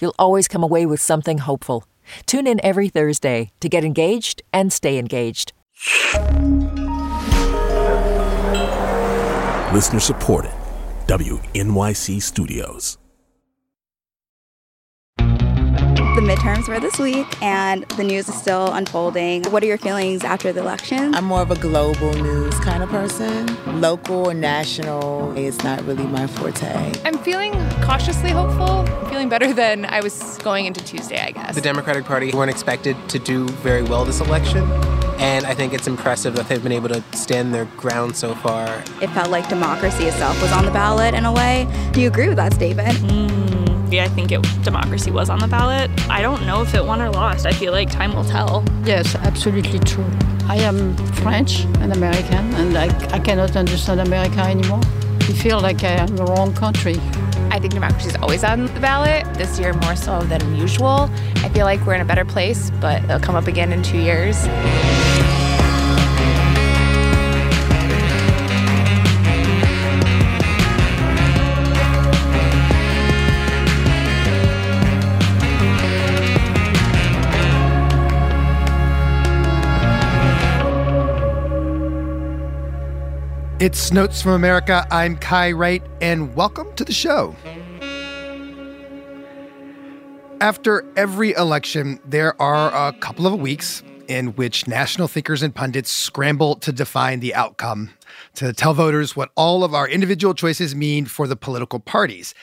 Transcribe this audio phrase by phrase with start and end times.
[0.00, 1.84] You'll always come away with something hopeful.
[2.26, 5.52] Tune in every Thursday to get engaged and stay engaged.
[9.72, 10.52] Listener supported.
[11.06, 12.98] WNYC Studios.
[16.16, 19.44] The midterms were this week, and the news is still unfolding.
[19.44, 21.14] What are your feelings after the election?
[21.14, 23.80] I'm more of a global news kind of person.
[23.80, 26.92] Local or national is not really my forte.
[27.04, 27.52] I'm feeling
[27.82, 31.54] cautiously hopeful, feeling better than I was going into Tuesday, I guess.
[31.54, 34.68] The Democratic Party weren't expected to do very well this election.
[35.20, 38.66] And I think it's impressive that they've been able to stand their ground so far.
[39.00, 41.68] It felt like democracy itself was on the ballot in a way.
[41.92, 42.98] Do you agree with that statement?
[42.98, 43.59] Mm.
[43.98, 45.90] I think it, democracy was on the ballot.
[46.08, 47.46] I don't know if it won or lost.
[47.46, 48.62] I feel like time will tell.
[48.84, 50.06] Yes, absolutely true.
[50.48, 54.80] I am French and American, and I, I cannot understand America anymore.
[55.20, 56.96] I feel like I am in the wrong country.
[57.50, 59.24] I think democracy is always on the ballot.
[59.34, 61.10] This year, more so than usual.
[61.36, 63.98] I feel like we're in a better place, but it'll come up again in two
[63.98, 64.46] years.
[83.60, 84.86] It's Notes from America.
[84.90, 87.36] I'm Kai Wright, and welcome to the show.
[90.40, 95.90] After every election, there are a couple of weeks in which national thinkers and pundits
[95.90, 97.90] scramble to define the outcome,
[98.36, 102.34] to tell voters what all of our individual choices mean for the political parties.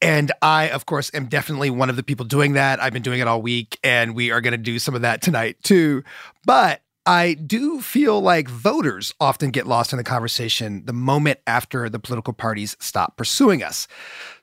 [0.00, 2.82] And I, of course, am definitely one of the people doing that.
[2.82, 5.20] I've been doing it all week, and we are going to do some of that
[5.20, 6.02] tonight too.
[6.46, 11.88] But I do feel like voters often get lost in the conversation the moment after
[11.88, 13.88] the political parties stop pursuing us.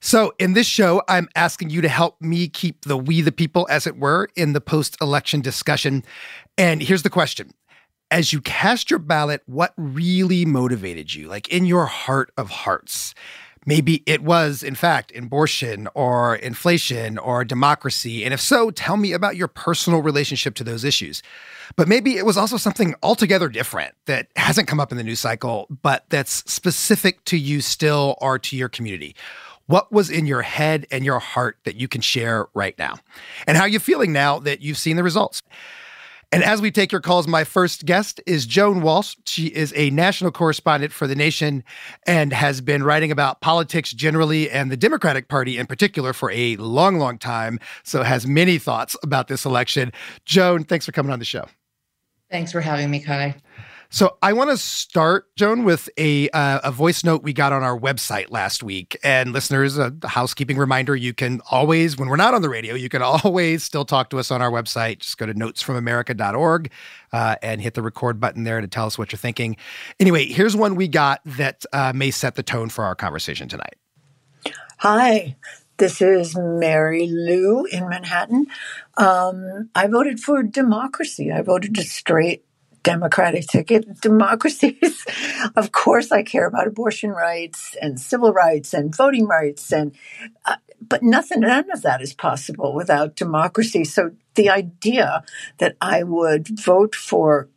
[0.02, 3.66] So, in this show, I'm asking you to help me keep the we the people,
[3.70, 6.04] as it were, in the post election discussion.
[6.58, 7.52] And here's the question
[8.12, 13.14] As you cast your ballot, what really motivated you, like in your heart of hearts?
[13.66, 18.24] Maybe it was, in fact, abortion or inflation or democracy.
[18.24, 21.22] And if so, tell me about your personal relationship to those issues.
[21.76, 25.20] But maybe it was also something altogether different that hasn't come up in the news
[25.20, 29.16] cycle, but that's specific to you still or to your community.
[29.68, 32.96] What was in your head and your heart that you can share right now?
[33.46, 35.44] And how are you feeling now that you've seen the results?
[36.32, 39.16] And as we take your calls, my first guest is Joan Walsh.
[39.26, 41.64] She is a national correspondent for The Nation
[42.06, 46.56] and has been writing about politics generally and the Democratic Party in particular for a
[46.58, 47.60] long, long time.
[47.84, 49.92] So has many thoughts about this election.
[50.26, 51.46] Joan, thanks for coming on the show.
[52.30, 53.36] Thanks for having me, Kai.
[53.92, 57.64] So I want to start, Joan, with a uh, a voice note we got on
[57.64, 58.96] our website last week.
[59.04, 62.88] And listeners, a housekeeping reminder: you can always, when we're not on the radio, you
[62.88, 65.00] can always still talk to us on our website.
[65.00, 66.72] Just go to notesfromamerica.org
[67.14, 69.58] uh, and hit the record button there to tell us what you're thinking.
[70.00, 73.76] Anyway, here's one we got that uh, may set the tone for our conversation tonight.
[74.78, 75.36] Hi,
[75.78, 78.46] this is Mary Lou in Manhattan.
[78.98, 81.32] Um, I voted for democracy.
[81.32, 82.44] I voted a straight
[82.84, 84.00] Democratic ticket.
[84.02, 85.06] Democracies,
[85.56, 89.94] of course, I care about abortion rights and civil rights and voting rights, and
[90.46, 90.56] uh,
[90.88, 93.84] but nothing, none of that is possible without democracy.
[93.84, 95.24] So the idea
[95.58, 97.50] that I would vote for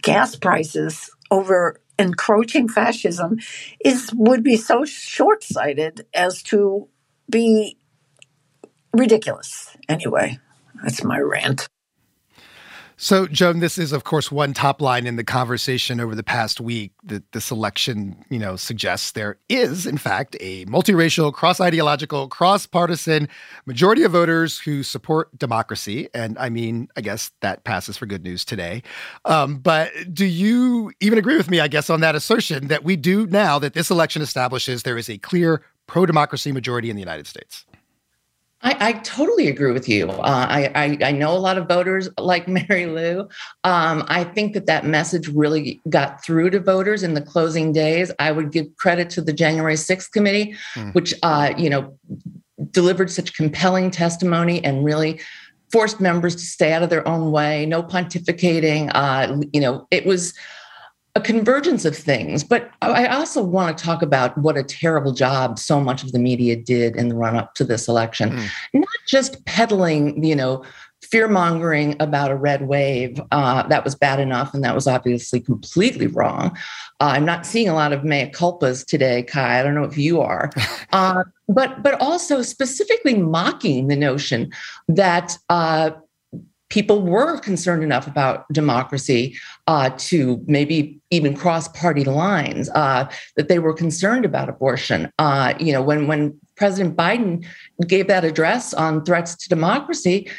[0.00, 3.38] gas prices over encroaching fascism
[3.84, 6.88] is would be so short-sighted as to
[7.28, 7.76] be
[8.92, 9.76] ridiculous.
[9.88, 10.38] Anyway,
[10.82, 11.68] that's my rant.
[13.02, 16.60] So, Joan, this is, of course, one top line in the conversation over the past
[16.60, 22.28] week that this election, you know, suggests there is, in fact, a multiracial, cross ideological,
[22.28, 23.28] cross partisan
[23.66, 26.10] majority of voters who support democracy.
[26.14, 28.84] And I mean, I guess that passes for good news today.
[29.24, 32.94] Um, but do you even agree with me, I guess, on that assertion that we
[32.94, 37.02] do now that this election establishes there is a clear pro democracy majority in the
[37.02, 37.64] United States?
[38.62, 40.08] I, I, totally agree with you.
[40.08, 43.28] Uh, I, I, I, know a lot of voters like Mary Lou.
[43.64, 48.12] Um, I think that that message really got through to voters in the closing days.
[48.18, 50.94] I would give credit to the January 6th committee, mm.
[50.94, 51.98] which, uh, you know,
[52.70, 55.20] delivered such compelling testimony and really
[55.72, 58.90] forced members to stay out of their own way, no pontificating.
[58.94, 60.34] Uh, you know, it was
[61.14, 62.42] a convergence of things.
[62.42, 66.18] But I also want to talk about what a terrible job so much of the
[66.18, 68.48] media did in the run up to this election, mm.
[68.72, 70.64] not just peddling, you know,
[71.02, 73.20] fear mongering about a red wave.
[73.30, 76.56] Uh, that was bad enough, and that was obviously completely wrong.
[77.00, 79.60] Uh, I'm not seeing a lot of mea culpas today, Kai.
[79.60, 80.50] I don't know if you are,
[80.92, 84.50] uh, but but also specifically mocking the notion
[84.88, 85.90] that uh,
[86.72, 89.36] people were concerned enough about democracy
[89.66, 93.04] uh, to maybe even cross party lines, uh,
[93.36, 95.12] that they were concerned about abortion.
[95.18, 97.44] Uh, you know, when when President Biden
[97.88, 100.30] gave that address on threats to democracy,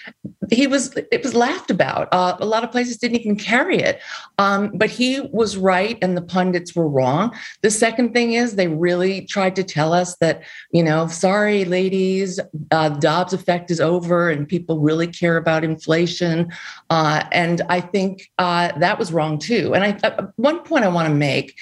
[0.50, 2.08] he was it was laughed about.
[2.14, 4.00] Uh, a lot of places didn't even carry it,
[4.38, 7.36] um, but he was right, and the pundits were wrong.
[7.62, 12.40] The second thing is they really tried to tell us that you know, sorry, ladies,
[12.72, 16.54] uh, Dobbs effect is over, and people really care about inflation.
[16.90, 19.76] Uh, and I think uh, that was wrong too.
[19.76, 21.58] And I uh, one point I want to make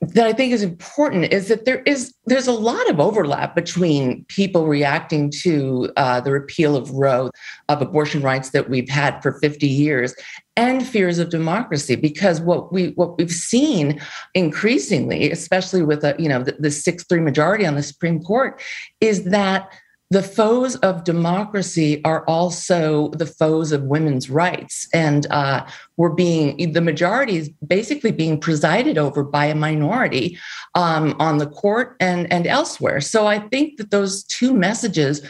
[0.00, 4.24] that I think is important is that there is there's a lot of overlap between
[4.26, 7.30] people reacting to uh, the repeal of Roe
[7.70, 10.14] of abortion rights that we've had for 50 years
[10.54, 13.98] and fears of democracy because what we what we've seen
[14.34, 18.60] increasingly especially with a you know the, the 6-3 majority on the Supreme Court
[19.00, 19.72] is that
[20.10, 24.88] the foes of democracy are also the foes of women's rights.
[24.94, 25.66] And uh,
[25.96, 30.38] we're being, the majority is basically being presided over by a minority
[30.74, 33.00] um, on the court and, and elsewhere.
[33.00, 35.22] So I think that those two messages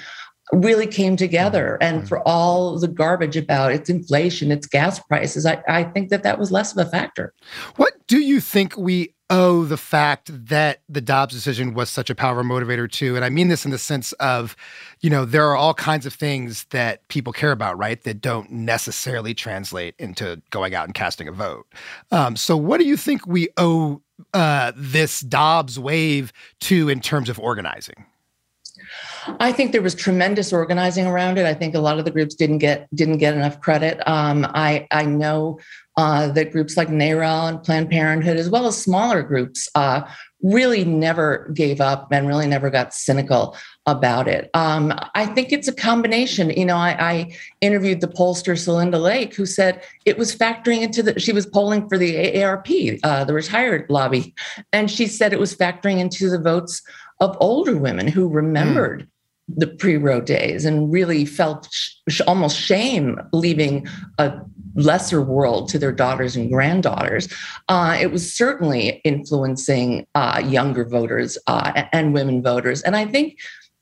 [0.53, 1.79] really came together.
[1.81, 1.97] Mm-hmm.
[1.97, 6.23] And for all the garbage about its inflation, its gas prices, I, I think that
[6.23, 7.33] that was less of a factor.
[7.77, 12.15] What do you think we owe the fact that the Dobbs decision was such a
[12.15, 13.17] powerful motivator too.
[13.17, 14.57] And I mean this in the sense of,
[15.01, 18.03] you know, there are all kinds of things that people care about, right?
[18.05, 21.67] That don't necessarily translate into going out and casting a vote.
[22.13, 24.01] Um, so what do you think we owe
[24.33, 28.07] uh, this Dobbs wave to in terms of organizing?
[29.41, 31.47] I think there was tremendous organizing around it.
[31.47, 34.07] I think a lot of the groups didn't get didn't get enough credit.
[34.07, 35.59] Um, I I know
[35.97, 40.03] uh, that groups like NARAL and Planned Parenthood, as well as smaller groups, uh,
[40.43, 43.57] really never gave up and really never got cynical
[43.87, 44.51] about it.
[44.53, 46.51] Um, I think it's a combination.
[46.51, 51.03] You know, I, I, interviewed the pollster Celinda Lake, who said it was factoring into
[51.03, 54.35] the, she was polling for the AARP, uh, the retired lobby,
[54.73, 56.83] and she said it was factoring into the votes
[57.21, 59.03] of older women who remembered.
[59.03, 59.09] Mm
[59.49, 63.87] the pre-Roe days and really felt sh- almost shame leaving
[64.19, 64.41] a
[64.77, 67.29] lesser world to their daughters and granddaughters.
[67.69, 72.83] Uh, it was certainly influencing uh, younger voters uh, and women voters.
[72.83, 73.39] And I think,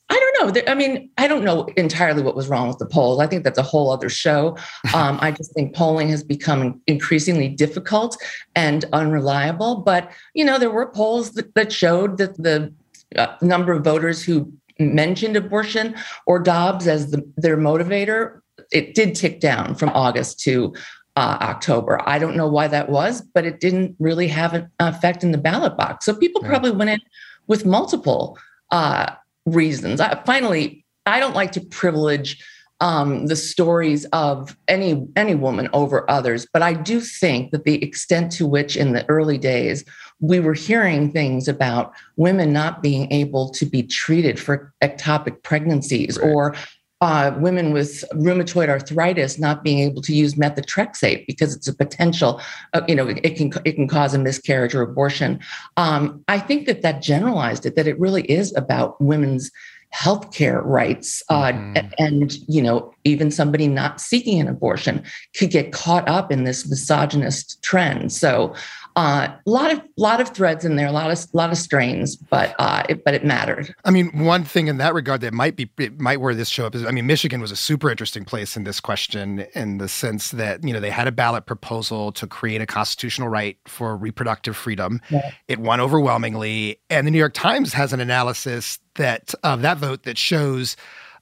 [0.09, 0.63] I don't know.
[0.71, 3.21] I mean, I don't know entirely what was wrong with the polls.
[3.21, 4.57] I think that's a whole other show.
[4.95, 8.17] Um, I just think polling has become increasingly difficult
[8.55, 9.77] and unreliable.
[9.79, 12.73] But, you know, there were polls that, that showed that the
[13.17, 15.97] uh, number of voters who mentioned abortion
[16.27, 18.41] or Dobbs as the, their motivator
[18.75, 20.75] it did tick down from August to
[21.17, 22.01] uh, October.
[22.09, 25.39] I don't know why that was, but it didn't really have an effect in the
[25.39, 26.05] ballot box.
[26.05, 27.01] So people probably went in
[27.47, 28.37] with multiple
[28.71, 29.13] uh,
[29.47, 30.01] reasons.
[30.01, 32.43] I, finally, I don't like to privilege
[32.81, 37.83] um, the stories of any any woman over others, but I do think that the
[37.83, 39.85] extent to which, in the early days,
[40.21, 46.19] we were hearing things about women not being able to be treated for ectopic pregnancies
[46.19, 46.29] right.
[46.29, 46.57] or
[47.05, 52.41] uh, women with rheumatoid arthritis not being able to use methotrexate because it's a potential,
[52.73, 55.39] uh, you know, it can it can cause a miscarriage or abortion.
[55.77, 59.51] Um, I think that that generalized it that it really is about women's
[59.95, 61.87] healthcare rights, uh, mm-hmm.
[61.99, 65.05] and you know, even somebody not seeking an abortion
[65.37, 68.13] could get caught up in this misogynist trend.
[68.13, 68.55] So
[68.97, 72.15] a uh, lot of lot of threads in there, a lot of lot of strains,
[72.15, 73.75] but uh, it, but it mattered.
[73.85, 76.67] I mean, one thing in that regard that might be it might where this show
[76.67, 79.89] up is, I mean, Michigan was a super interesting place in this question in the
[79.89, 83.97] sense that you know they had a ballot proposal to create a constitutional right for
[83.97, 85.01] reproductive freedom.
[85.11, 85.33] Yeah.
[85.49, 90.05] It won overwhelmingly, and the New York Times has an analysis that of that vote
[90.05, 90.77] that shows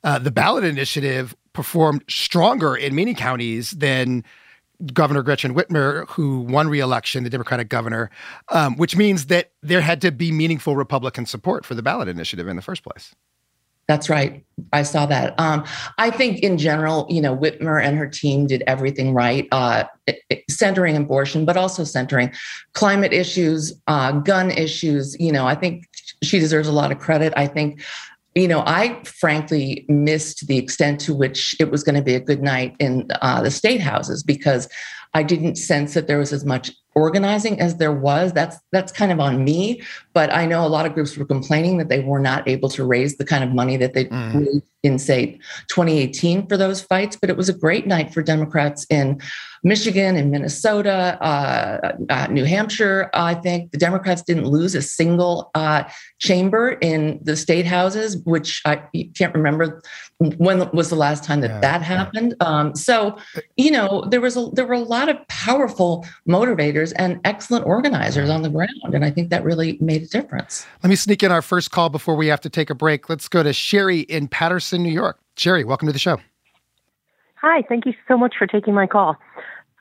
[0.04, 4.24] uh, the ballot initiative performed stronger in many counties than
[4.92, 8.10] Governor Gretchen Whitmer, who won re-election, the Democratic governor,
[8.48, 12.48] um, which means that there had to be meaningful Republican support for the ballot initiative
[12.48, 13.14] in the first place.
[13.88, 14.44] That's right.
[14.72, 15.38] I saw that.
[15.38, 15.64] Um,
[15.98, 19.84] I think in general, you know, Whitmer and her team did everything right, uh,
[20.48, 22.32] centering abortion, but also centering
[22.74, 25.16] climate issues, uh, gun issues.
[25.18, 25.88] You know, I think
[26.22, 27.32] she deserves a lot of credit.
[27.36, 27.82] I think
[28.34, 32.20] you know, I frankly missed the extent to which it was going to be a
[32.20, 34.68] good night in uh, the state houses because
[35.14, 38.32] I didn't sense that there was as much organizing as there was.
[38.32, 39.82] That's that's kind of on me.
[40.12, 42.84] But I know a lot of groups were complaining that they were not able to
[42.84, 44.34] raise the kind of money that they mm.
[44.34, 47.16] raised in say 2018 for those fights.
[47.16, 49.20] But it was a great night for Democrats in
[49.64, 53.10] Michigan and Minnesota, uh, uh, New Hampshire.
[53.14, 55.84] I think the Democrats didn't lose a single uh,
[56.18, 58.82] chamber in the state houses, which I
[59.14, 59.80] can't remember
[60.18, 62.34] when was the last time that yeah, that happened.
[62.40, 62.46] Yeah.
[62.46, 63.18] Um, so,
[63.56, 68.28] you know, there was a, there were a lot of powerful motivators and excellent organizers
[68.28, 70.66] on the ground, and I think that really made a difference.
[70.82, 73.08] Let me sneak in our first call before we have to take a break.
[73.08, 75.20] Let's go to Sherry in Patterson, New York.
[75.36, 76.18] Sherry, welcome to the show.
[77.36, 79.16] Hi, thank you so much for taking my call.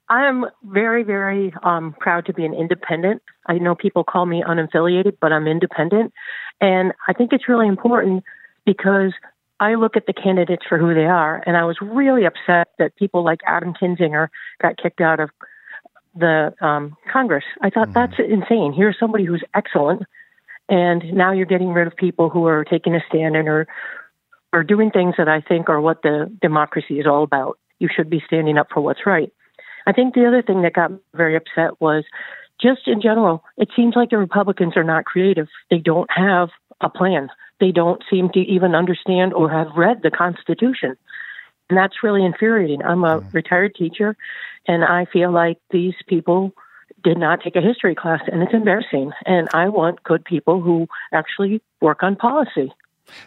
[0.09, 3.21] I'm very, very um, proud to be an independent.
[3.47, 6.13] I know people call me unaffiliated, but I'm independent.
[6.59, 8.23] And I think it's really important
[8.65, 9.13] because
[9.61, 11.43] I look at the candidates for who they are.
[11.45, 14.27] And I was really upset that people like Adam Kinzinger
[14.61, 15.29] got kicked out of
[16.15, 17.43] the um, Congress.
[17.61, 17.93] I thought mm-hmm.
[17.93, 18.73] that's insane.
[18.75, 20.03] Here's somebody who's excellent.
[20.69, 23.67] And now you're getting rid of people who are taking a stand and are,
[24.53, 27.57] are doing things that I think are what the democracy is all about.
[27.79, 29.31] You should be standing up for what's right.
[29.85, 32.05] I think the other thing that got me very upset was
[32.61, 35.47] just in general, it seems like the Republicans are not creative.
[35.69, 36.49] They don't have
[36.79, 37.29] a plan.
[37.59, 40.95] They don't seem to even understand or have read the Constitution.
[41.71, 42.83] And that's really infuriating.
[42.83, 43.33] I'm a mm.
[43.33, 44.17] retired teacher,
[44.67, 46.51] and I feel like these people
[47.01, 49.13] did not take a history class, and it's embarrassing.
[49.25, 52.73] And I want good people who actually work on policy.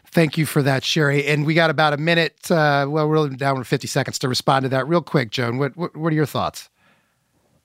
[0.08, 1.26] Thank you for that, Sherry.
[1.26, 2.50] And we got about a minute.
[2.50, 4.86] Uh, well, we're really down to 50 seconds to respond to that.
[4.86, 6.68] Real quick, Joan, what, what, what are your thoughts?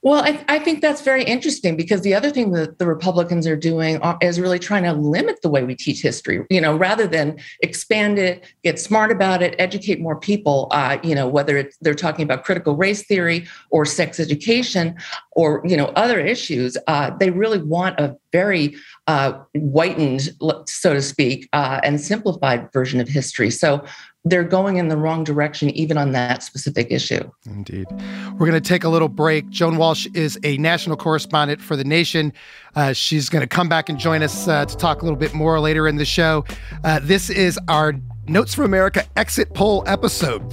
[0.01, 3.57] Well, I, I, think that's very interesting because the other thing that the Republicans are
[3.57, 6.45] doing is really trying to limit the way we teach history.
[6.49, 10.69] You know, rather than expand it, get smart about it, educate more people.
[10.71, 14.95] Uh, you know, whether they're talking about critical race theory or sex education
[15.31, 18.75] or you know other issues, uh, they really want a very
[19.07, 20.29] uh, whitened,
[20.67, 23.49] so to speak, uh, and simplified version of history.
[23.49, 23.83] So
[24.25, 27.29] they're going in the wrong direction, even on that specific issue.
[27.45, 27.87] Indeed.
[28.33, 29.49] We're going to take a little break.
[29.49, 32.33] Joan Walsh is a national correspondent for The Nation.
[32.75, 35.33] Uh, she's going to come back and join us uh, to talk a little bit
[35.33, 36.43] more later in the show.
[36.83, 37.93] Uh, this is our
[38.29, 40.43] Notes from America exit poll episode.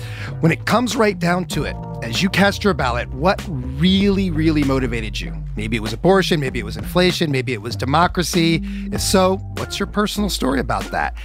[0.41, 4.65] When it comes right down to it, as you cast your ballot, what really, really
[4.65, 5.37] motivated you?
[5.57, 8.63] Maybe it was abortion, maybe it was inflation, maybe it was democracy.
[8.93, 11.17] If so, what's your personal story about that?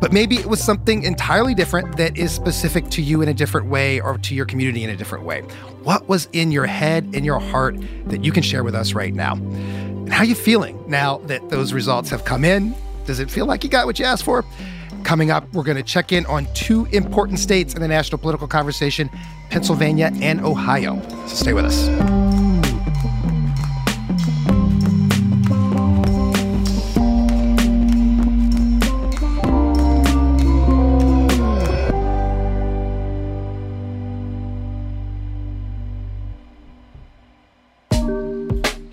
[0.00, 3.66] But maybe it was something entirely different that is specific to you in a different
[3.66, 5.42] way or to your community in a different way.
[5.82, 9.12] What was in your head, in your heart that you can share with us right
[9.12, 9.34] now?
[9.34, 12.74] And how are you feeling now that those results have come in?
[13.04, 14.42] Does it feel like you got what you asked for?
[15.04, 18.46] Coming up, we're going to check in on two important states in the national political
[18.46, 19.10] conversation
[19.50, 21.00] Pennsylvania and Ohio.
[21.26, 22.17] So stay with us.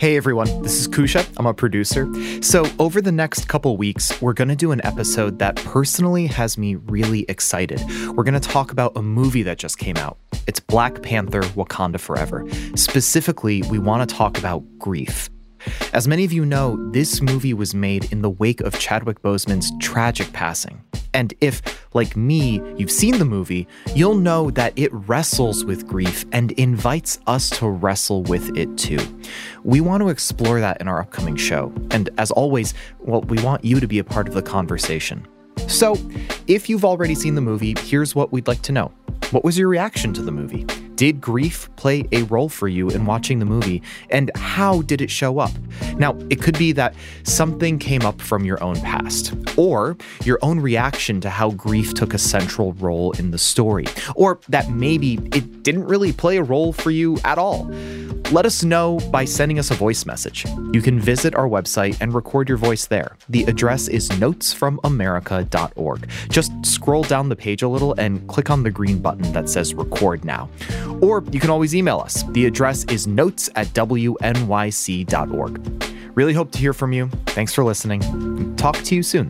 [0.06, 1.28] Hey everyone, this is Kusha.
[1.36, 2.08] I'm a producer.
[2.44, 6.60] So, over the next couple weeks, we're going to do an episode that personally has
[6.60, 7.82] me really excited.
[8.10, 10.20] We're going to talk about a movie that just came out.
[10.46, 12.46] It's Black Panther Wakanda Forever.
[12.76, 15.28] Specifically, we want to talk about grief.
[15.94, 19.72] As many of you know, this movie was made in the wake of Chadwick Boseman's
[19.80, 20.82] tragic passing.
[21.14, 26.26] And if, like me, you've seen the movie, you'll know that it wrestles with grief
[26.34, 29.00] and invites us to wrestle with it too.
[29.64, 31.74] We want to explore that in our upcoming show.
[31.92, 35.26] And as always, well, we want you to be a part of the conversation.
[35.68, 35.98] So,
[36.48, 38.92] if you've already seen the movie, here's what we'd like to know.
[39.32, 40.68] What was your reaction to the movie?
[40.96, 43.82] Did grief play a role for you in watching the movie?
[44.10, 45.52] And how did it show up?
[45.98, 50.60] Now, it could be that something came up from your own past, or your own
[50.60, 53.86] reaction to how grief took a central role in the story,
[54.16, 57.70] or that maybe it didn't really play a role for you at all.
[58.32, 60.46] Let us know by sending us a voice message.
[60.74, 63.18] You can visit our website and record your voice there.
[63.30, 66.10] The address is notesfromamerica.org.
[66.30, 69.76] Just scroll down the page a little and click on the green button that says
[69.76, 70.50] record now.
[71.06, 72.24] Or you can always email us.
[72.30, 74.24] The address is notes at wnyc.org.
[76.16, 77.10] Really hope to hear from you.
[77.28, 78.56] Thanks for listening.
[78.56, 79.30] Talk to you soon.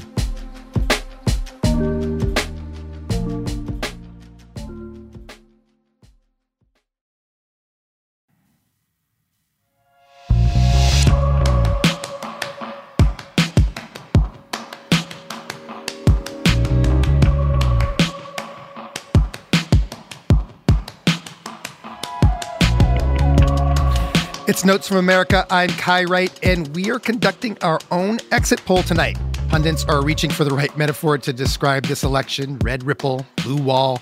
[24.66, 25.46] Notes from America.
[25.52, 29.16] I'm Kai Wright, and we are conducting our own exit poll tonight.
[29.48, 34.02] Pundits are reaching for the right metaphor to describe this election red ripple, blue wall.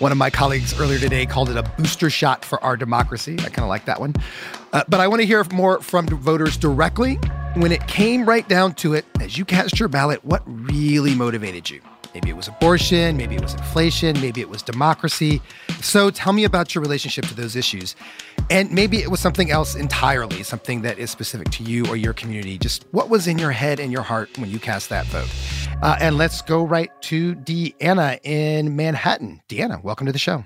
[0.00, 3.36] One of my colleagues earlier today called it a booster shot for our democracy.
[3.38, 4.12] I kind of like that one.
[4.74, 7.14] Uh, but I want to hear more from voters directly.
[7.54, 11.70] When it came right down to it, as you cast your ballot, what really motivated
[11.70, 11.80] you?
[12.14, 15.42] Maybe it was abortion, maybe it was inflation, maybe it was democracy.
[15.80, 17.96] So tell me about your relationship to those issues.
[18.50, 22.12] And maybe it was something else entirely, something that is specific to you or your
[22.12, 22.56] community.
[22.56, 25.28] Just what was in your head and your heart when you cast that vote?
[25.82, 29.42] Uh, and let's go right to Deanna in Manhattan.
[29.48, 30.44] Deanna, welcome to the show.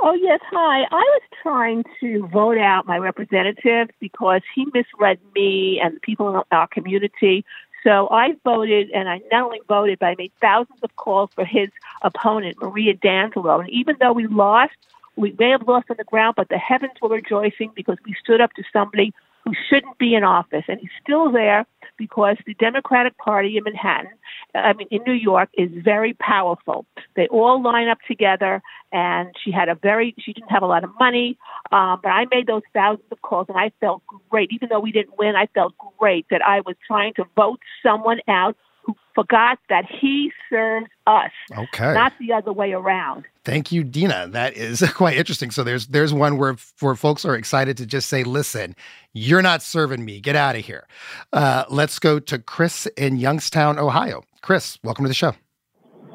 [0.00, 0.40] Oh, yes.
[0.50, 0.82] Hi.
[0.90, 6.28] I was trying to vote out my representative because he misled me and the people
[6.28, 7.44] in our community
[7.86, 11.44] so I voted, and I not only voted, but I made thousands of calls for
[11.44, 11.68] his
[12.02, 13.60] opponent, Maria D'Angelo.
[13.60, 14.74] And even though we lost,
[15.14, 18.40] we may have lost on the ground, but the heavens were rejoicing because we stood
[18.40, 19.14] up to somebody
[19.44, 20.64] who shouldn't be in office.
[20.66, 21.64] And he's still there
[21.98, 24.12] because the Democratic Party in Manhattan,
[24.54, 26.86] I mean, in New York, is very powerful.
[27.14, 28.62] They all line up together,
[28.92, 31.38] and she had a very, she didn't have a lot of money,
[31.72, 34.50] um, but I made those thousands of calls, and I felt great.
[34.52, 38.20] Even though we didn't win, I felt great that I was trying to vote someone
[38.28, 41.92] out who forgot that he serves us, okay.
[41.92, 43.24] not the other way around.
[43.46, 44.26] Thank you, Dina.
[44.32, 45.52] That is quite interesting.
[45.52, 48.74] So there's there's one where where folks are excited to just say, "Listen,
[49.12, 50.20] you're not serving me.
[50.20, 50.88] Get out of here."
[51.32, 54.24] Uh, let's go to Chris in Youngstown, Ohio.
[54.42, 55.30] Chris, welcome to the show.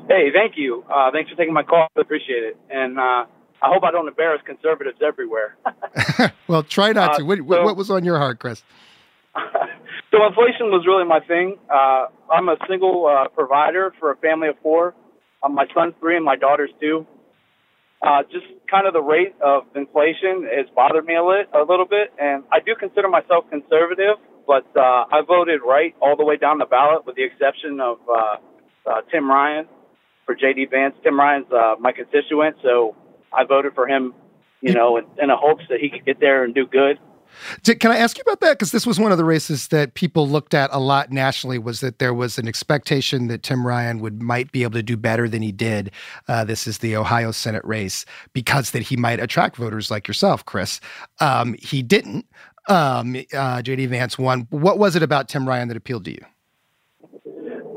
[0.10, 0.84] Hey, thank you.
[0.94, 1.88] Uh, thanks for taking my call.
[1.96, 2.58] I appreciate it.
[2.70, 3.26] And uh, I
[3.64, 5.56] hope I don't embarrass conservatives everywhere.
[6.50, 7.24] well, try not to.
[7.24, 8.62] What, so, what was on your heart, Chris?
[10.12, 11.56] So inflation was really my thing.
[11.74, 14.94] Uh, I'm a single uh, provider for a family of four.
[15.42, 17.08] Um, my son's three and my daughter's two.
[18.02, 21.86] Uh, just kind of the rate of inflation has bothered me a, lit, a little
[21.86, 26.36] bit, and I do consider myself conservative, but uh, I voted right all the way
[26.36, 28.38] down the ballot, with the exception of uh,
[28.90, 29.68] uh, Tim Ryan
[30.26, 30.66] for J.D.
[30.72, 30.96] Vance.
[31.04, 32.96] Tim Ryan's uh, my constituent, so
[33.32, 34.16] I voted for him,
[34.62, 36.98] you know, in, in a hopes that he could get there and do good.
[37.64, 38.58] Can I ask you about that?
[38.58, 41.58] Because this was one of the races that people looked at a lot nationally.
[41.58, 44.98] Was that there was an expectation that Tim Ryan would might be able to do
[44.98, 45.92] better than he did.
[46.28, 50.46] Uh, this is the Ohio Senate race because that he might attract voters like yourself,
[50.46, 50.80] Chris.
[51.20, 52.26] Um, he didn't.
[52.68, 54.48] Um, uh, JD Vance won.
[54.50, 56.26] What was it about Tim Ryan that appealed to you?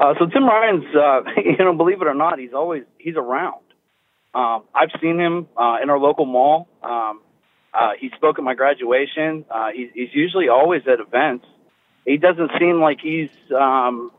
[0.00, 3.60] Uh, so Tim Ryan's, uh, you know, believe it or not, he's always he's around.
[4.34, 6.68] Um, I've seen him uh, in our local mall.
[6.82, 7.20] Um,
[7.74, 9.44] uh, he spoke at my graduation.
[9.50, 11.46] Uh, he's, he's usually always at events.
[12.06, 13.30] He doesn't seem like he's.
[13.54, 14.10] Um,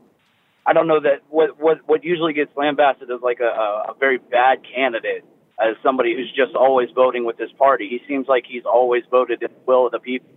[0.66, 3.44] I don't know that what what what usually gets lambasted as like a,
[3.90, 5.24] a very bad candidate
[5.60, 7.88] as somebody who's just always voting with his party.
[7.88, 10.28] He seems like he's always voted in the will of the people.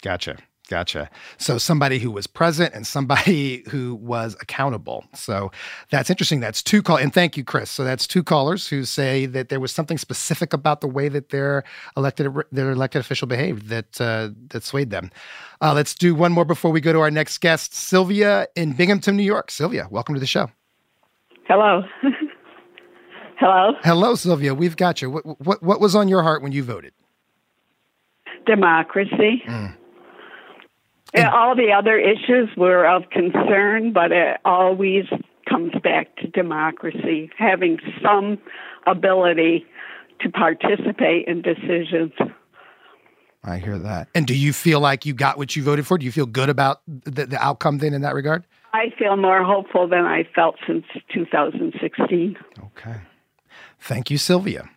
[0.00, 0.38] Gotcha.
[0.68, 1.10] Gotcha.
[1.36, 5.04] So somebody who was present and somebody who was accountable.
[5.12, 5.50] So
[5.90, 6.40] that's interesting.
[6.40, 7.70] That's two call and thank you, Chris.
[7.70, 11.28] So that's two callers who say that there was something specific about the way that
[11.28, 11.64] their
[11.96, 15.10] elected their elected official behaved that uh, that swayed them.
[15.60, 19.16] Uh, let's do one more before we go to our next guest, Sylvia in Binghamton,
[19.16, 19.50] New York.
[19.50, 20.50] Sylvia, welcome to the show.
[21.46, 21.82] Hello.
[23.36, 23.72] Hello.
[23.82, 24.54] Hello, Sylvia.
[24.54, 25.10] We've got you.
[25.10, 26.94] What, what what was on your heart when you voted?
[28.46, 29.42] Democracy.
[29.46, 29.76] Mm
[31.22, 35.04] all the other issues were of concern, but it always
[35.48, 38.38] comes back to democracy, having some
[38.86, 39.64] ability
[40.20, 42.12] to participate in decisions.
[43.44, 44.08] I hear that.
[44.14, 45.98] And do you feel like you got what you voted for?
[45.98, 48.44] Do you feel good about the, the outcome then in that regard?
[48.72, 52.36] I feel more hopeful than I felt since 2016.
[52.58, 53.00] Okay.
[53.78, 54.68] Thank you, Sylvia.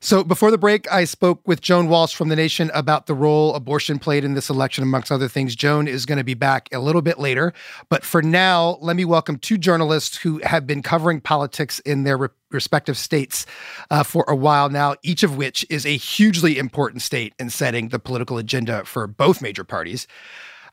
[0.00, 3.54] So before the break, I spoke with Joan Walsh from The Nation about the role
[3.54, 5.56] abortion played in this election, amongst other things.
[5.56, 7.52] Joan is going to be back a little bit later.
[7.88, 12.16] But for now, let me welcome two journalists who have been covering politics in their
[12.16, 13.46] re- respective states
[13.90, 17.88] uh, for a while now, each of which is a hugely important state in setting
[17.88, 20.06] the political agenda for both major parties.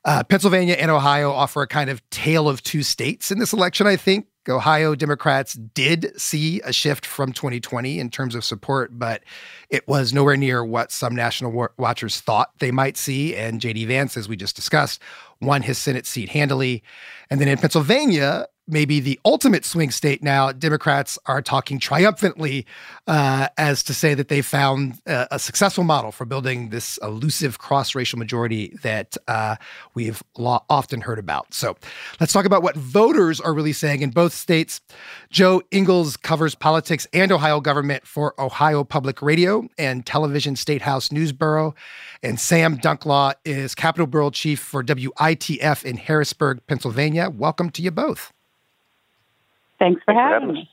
[0.04, 3.86] Uh, Pennsylvania and Ohio offer a kind of tale of two states in this election,
[3.86, 4.28] I think.
[4.48, 9.24] Ohio Democrats did see a shift from 2020 in terms of support, but
[9.70, 13.36] it was nowhere near what some national watchers thought they might see.
[13.36, 13.86] And J.D.
[13.86, 15.02] Vance, as we just discussed,
[15.42, 16.84] won his Senate seat handily.
[17.30, 22.66] And then in Pennsylvania, maybe the ultimate swing state now, Democrats are talking triumphantly
[23.08, 27.58] uh, as to say that they found a, a, successful model for building this elusive
[27.58, 29.56] cross racial majority that uh,
[29.96, 31.54] we've lo- often heard about.
[31.54, 31.76] So
[32.20, 34.80] let's talk about what voters are really saying in both states.
[35.30, 41.12] Jo Ingles covers politics and Ohio government for Ohio Public Radio and Television State House
[41.12, 41.74] News Bureau.
[42.24, 47.30] And Sam Dunklau is Capitol Bureau Chief for WITF in Harrisburg, Pennsylvania.
[47.30, 48.32] Welcome to you both.
[49.82, 50.70] Thanks for having me.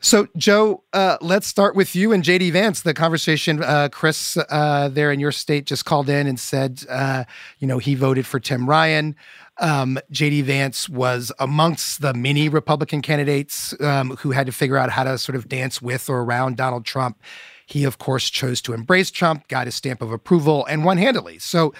[0.00, 2.80] So, Jo, uh, let's start with you and JD Vance.
[2.80, 7.24] The conversation, uh, Chris, uh, there in your state, just called in and said, uh,
[7.58, 9.16] you know, he voted for Tim Ryan.
[9.58, 14.88] Um, JD Vance was amongst the many Republican candidates um, who had to figure out
[14.88, 17.20] how to sort of dance with or around Donald Trump.
[17.66, 21.38] He, of course, chose to embrace Trump, got his stamp of approval, and won handily.
[21.38, 21.74] So,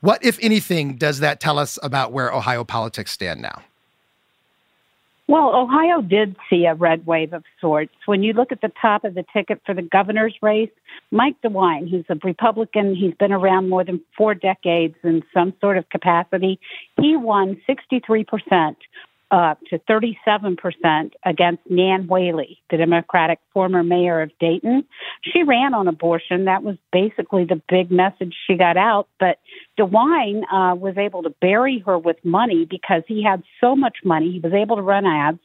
[0.00, 3.62] what, if anything, does that tell us about where Ohio politics stand now?
[5.30, 7.92] Well, Ohio did see a red wave of sorts.
[8.06, 10.72] When you look at the top of the ticket for the governor's race,
[11.12, 15.78] Mike DeWine, who's a Republican, he's been around more than four decades in some sort
[15.78, 16.58] of capacity,
[17.00, 18.74] he won 63%
[19.30, 24.84] uh, to 37% against Nan Whaley, the Democratic former mayor of Dayton.
[25.22, 26.46] She ran on abortion.
[26.46, 29.06] That was basically the big message she got out.
[29.20, 29.38] But
[29.80, 34.32] DeWine uh, was able to bury her with money because he had so much money.
[34.32, 35.38] He was able to run ads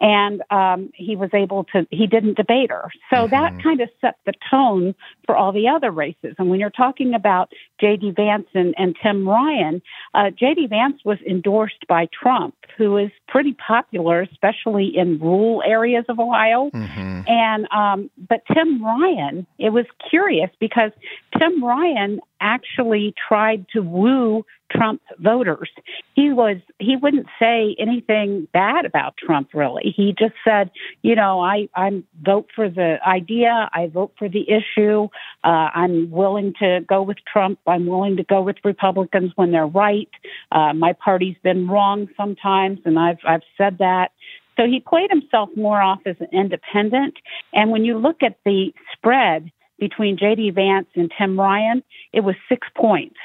[0.00, 2.90] and um, he was able to, he didn't debate her.
[3.10, 3.30] So mm-hmm.
[3.30, 4.94] that kind of set the tone
[5.26, 6.34] for all the other races.
[6.38, 8.12] And when you're talking about J.D.
[8.12, 9.82] Vance and, and Tim Ryan,
[10.14, 10.66] uh, J.D.
[10.68, 16.70] Vance was endorsed by Trump, who is pretty popular, especially in rural areas of Ohio.
[16.74, 17.20] Mm-hmm.
[17.26, 20.90] And um, but Tim Ryan, it was curious because
[21.38, 25.70] Tim Ryan actually tried to woo Trump voters.
[26.14, 29.94] He was he wouldn't say anything bad about Trump really.
[29.96, 30.70] He just said,
[31.02, 35.08] you know, I I vote for the idea, I vote for the issue.
[35.42, 37.58] Uh, I'm willing to go with Trump.
[37.66, 40.10] I'm willing to go with Republicans when they're right.
[40.52, 44.12] Uh, my party's been wrong sometimes, and I've I've said that.
[44.58, 47.14] So he played himself more off as an independent.
[47.52, 50.50] And when you look at the spread between J.D.
[50.50, 53.16] Vance and Tim Ryan, it was six points.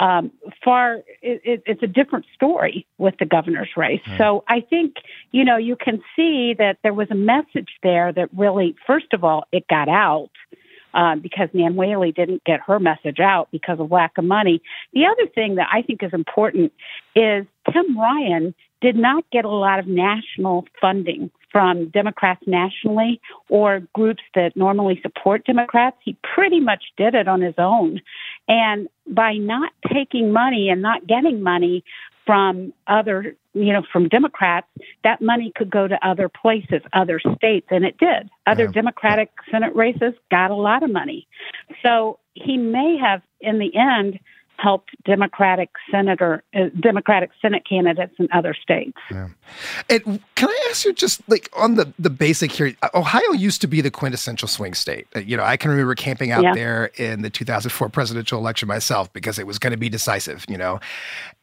[0.00, 0.32] Um,
[0.64, 4.02] far, it, it, it's a different story with the governor's race.
[4.06, 4.18] Mm.
[4.18, 4.96] So I think,
[5.30, 9.24] you know, you can see that there was a message there that really, first of
[9.24, 10.30] all, it got out.
[10.92, 14.62] Um, because Nan Whaley didn't get her message out because of lack of money.
[14.92, 16.72] The other thing that I think is important
[17.16, 23.80] is Tim Ryan did not get a lot of national funding from Democrats nationally or
[23.94, 25.96] groups that normally support Democrats.
[26.04, 28.00] He pretty much did it on his own.
[28.48, 31.84] And by not taking money and not getting money
[32.26, 34.66] from other, you know, from Democrats,
[35.04, 38.28] that money could go to other places, other states, and it did.
[38.48, 38.72] Other yeah.
[38.72, 41.28] Democratic Senate races got a lot of money.
[41.84, 44.18] So he may have, in the end,
[44.58, 48.98] helped Democratic senator, uh, Democratic Senate candidates in other states.
[49.10, 49.28] Yeah.
[49.88, 52.74] And can I ask you just like on the the basic here?
[52.94, 55.06] Ohio used to be the quintessential swing state.
[55.14, 56.54] Uh, you know, I can remember camping out yeah.
[56.54, 60.44] there in the 2004 presidential election myself because it was going to be decisive.
[60.48, 60.80] You know,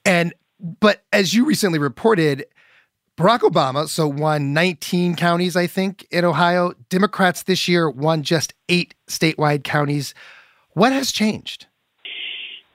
[0.06, 2.45] and but as you recently reported.
[3.17, 6.74] Barack Obama so won 19 counties, I think, in Ohio.
[6.89, 10.15] Democrats this year won just eight statewide counties.
[10.71, 11.67] What has changed?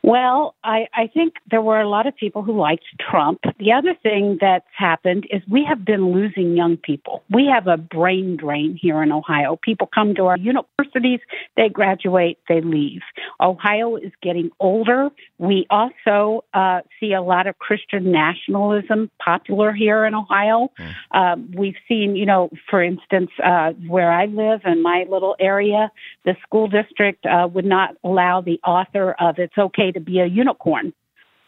[0.06, 3.40] Well, I, I think there were a lot of people who liked Trump.
[3.58, 7.24] The other thing that's happened is we have been losing young people.
[7.28, 9.58] We have a brain drain here in Ohio.
[9.60, 11.18] People come to our universities,
[11.56, 13.00] they graduate, they leave.
[13.40, 15.10] Ohio is getting older.
[15.38, 20.70] We also uh, see a lot of Christian nationalism popular here in Ohio.
[20.78, 20.94] Mm.
[21.10, 25.90] Uh, we've seen, you know, for instance, uh, where I live in my little area,
[26.24, 30.26] the school district uh, would not allow the author of It's Okay to be a
[30.26, 30.92] unicorn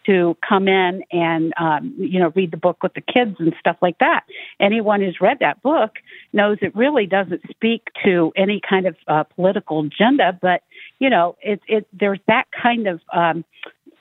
[0.08, 3.76] to come in and um, you know read the book with the kids and stuff
[3.82, 4.24] like that.
[4.58, 5.96] Anyone who's read that book
[6.32, 10.62] knows it really doesn't speak to any kind of uh, political agenda, but
[10.98, 13.44] you know it, it there's that kind of um,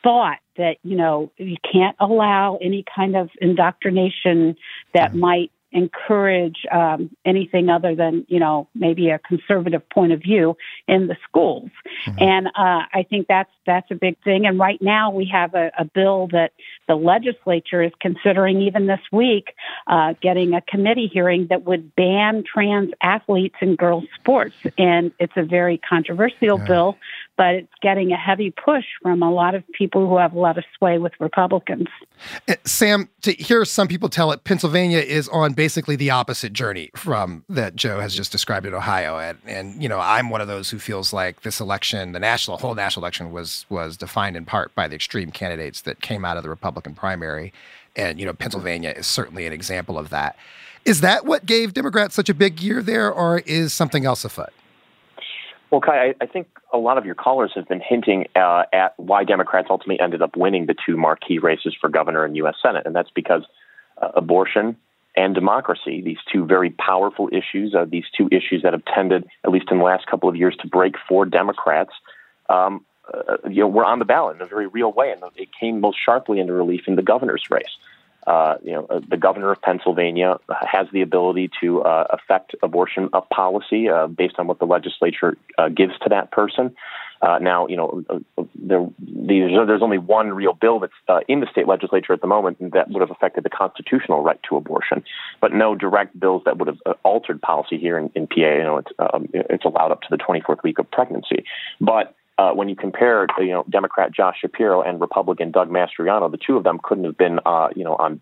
[0.03, 4.55] thought that you know you can't allow any kind of indoctrination
[4.93, 10.55] that might encourage um, anything other than you know maybe a conservative point of view
[10.87, 11.69] in the schools.
[12.07, 12.23] Mm-hmm.
[12.23, 14.47] and uh, i think that's that's a big thing.
[14.47, 16.53] And right now we have a, a bill that
[16.87, 19.53] the legislature is considering even this week
[19.85, 24.55] uh, getting a committee hearing that would ban trans athletes in girls sports.
[24.77, 26.65] And it's a very controversial yeah.
[26.65, 26.97] bill
[27.37, 30.57] but it's getting a heavy push from a lot of people who have a lot
[30.57, 31.87] of sway with Republicans.
[32.47, 36.89] Uh, Sam, to hear some people tell it, Pennsylvania is on basically the opposite journey
[36.95, 40.47] from that Jo has just described in Ohio, and and you know I'm one of
[40.47, 44.45] those who feels like this election, the national whole national election was was defined in
[44.45, 47.53] part by the extreme candidates that came out of the Republican primary,
[47.95, 50.35] and you know Pennsylvania is certainly an example of that.
[50.85, 54.53] Is that what gave Democrats such a big year there, or is something else afoot?
[55.69, 58.93] Well, Kai, I, I think a lot of your callers have been hinting uh, at
[58.97, 62.55] why Democrats ultimately ended up winning the two marquee races for governor and U.S.
[62.61, 63.43] Senate, and that's because
[64.01, 64.77] uh, abortion
[65.17, 69.51] and democracy, these two very powerful issues, uh, these two issues that have tended, at
[69.51, 71.91] least in the last couple of years, to break for Democrats,
[72.49, 75.49] um, uh, you know, were on the ballot in a very real way, and it
[75.59, 77.77] came most sharply into relief in the governor's race.
[78.27, 80.35] Uh, you know, uh, the governor of Pennsylvania
[80.69, 85.69] has the ability to uh, affect abortion policy uh, based on what the legislature uh,
[85.69, 86.75] gives to that person.
[87.21, 88.03] Uh, now, you know,
[88.53, 92.89] there, there's only one real bill that's in the state legislature at the moment that
[92.89, 95.01] would have affected the constitutional right to abortion,
[95.39, 98.35] but no direct bills that would have altered policy here in, in PA.
[98.35, 101.45] You know, it's um, it's allowed up to the 24th week of pregnancy,
[101.79, 106.37] but uh, when you compare, you know, Democrat Josh Shapiro and Republican Doug Mastriano, the
[106.37, 108.21] two of them couldn't have been, uh, you know, on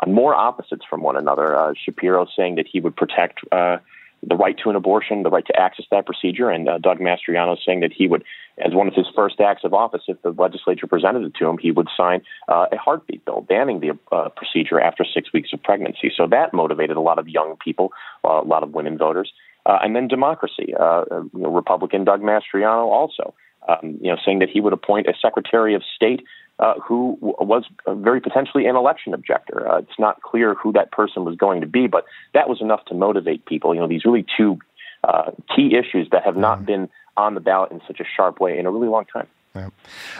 [0.00, 1.56] on more opposites from one another.
[1.56, 3.78] Uh, Shapiro saying that he would protect uh,
[4.22, 7.56] the right to an abortion, the right to access that procedure, and uh, Doug Mastriano
[7.64, 8.22] saying that he would,
[8.58, 11.58] as one of his first acts of office, if the legislature presented it to him,
[11.58, 15.62] he would sign uh, a heartbeat bill banning the uh, procedure after six weeks of
[15.62, 16.12] pregnancy.
[16.14, 17.92] So that motivated a lot of young people,
[18.24, 19.32] uh, a lot of women voters.
[19.64, 20.72] Uh, and then democracy.
[20.78, 21.02] Uh,
[21.32, 23.34] Republican Doug Mastriano also
[23.68, 26.22] um, you know, saying that he would appoint a Secretary of State
[26.58, 29.68] uh, who was very potentially an election objector.
[29.70, 32.84] Uh, it's not clear who that person was going to be, but that was enough
[32.86, 33.74] to motivate people.
[33.74, 34.58] You know, these really two
[35.04, 36.66] uh, key issues that have not mm-hmm.
[36.66, 39.26] been on the ballot in such a sharp way in a really long time.
[39.54, 39.70] Yeah.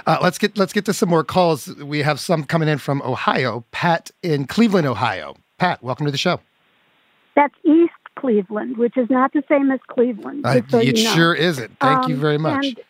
[0.07, 1.69] Uh, let's get let's get to some more calls.
[1.77, 3.65] We have some coming in from Ohio.
[3.71, 5.37] Pat in Cleveland, Ohio.
[5.59, 6.41] Pat, welcome to the show.
[7.35, 10.45] That's East Cleveland, which is not the same as Cleveland.
[10.45, 11.15] Uh, so it you know.
[11.15, 11.79] sure isn't.
[11.81, 12.65] Thank um, you very much.
[12.65, 12.81] And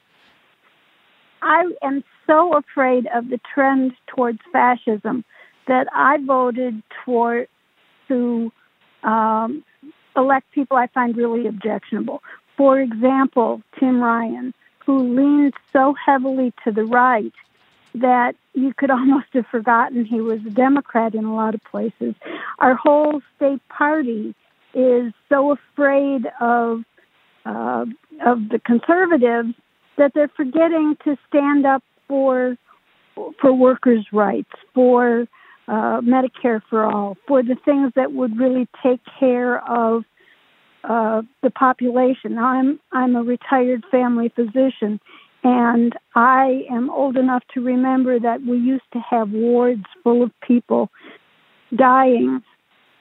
[1.42, 5.24] I am so afraid of the trend towards fascism
[5.66, 7.48] that I voted toward
[8.08, 8.52] to
[9.02, 9.64] um,
[10.16, 12.22] elect people I find really objectionable.
[12.56, 17.32] For example, Tim Ryan, who leaned so heavily to the right
[17.94, 22.14] that you could almost have forgotten he was a Democrat in a lot of places.
[22.58, 24.34] Our whole state party
[24.74, 26.84] is so afraid of
[27.44, 27.86] uh,
[28.24, 29.54] of the conservatives
[29.96, 32.56] that they're forgetting to stand up for
[33.40, 35.26] for workers' rights, for
[35.68, 40.04] uh, Medicare for all, for the things that would really take care of
[40.84, 42.38] uh, the population.
[42.38, 45.00] I'm I'm a retired family physician,
[45.42, 50.30] and I am old enough to remember that we used to have wards full of
[50.46, 50.90] people
[51.74, 52.42] dying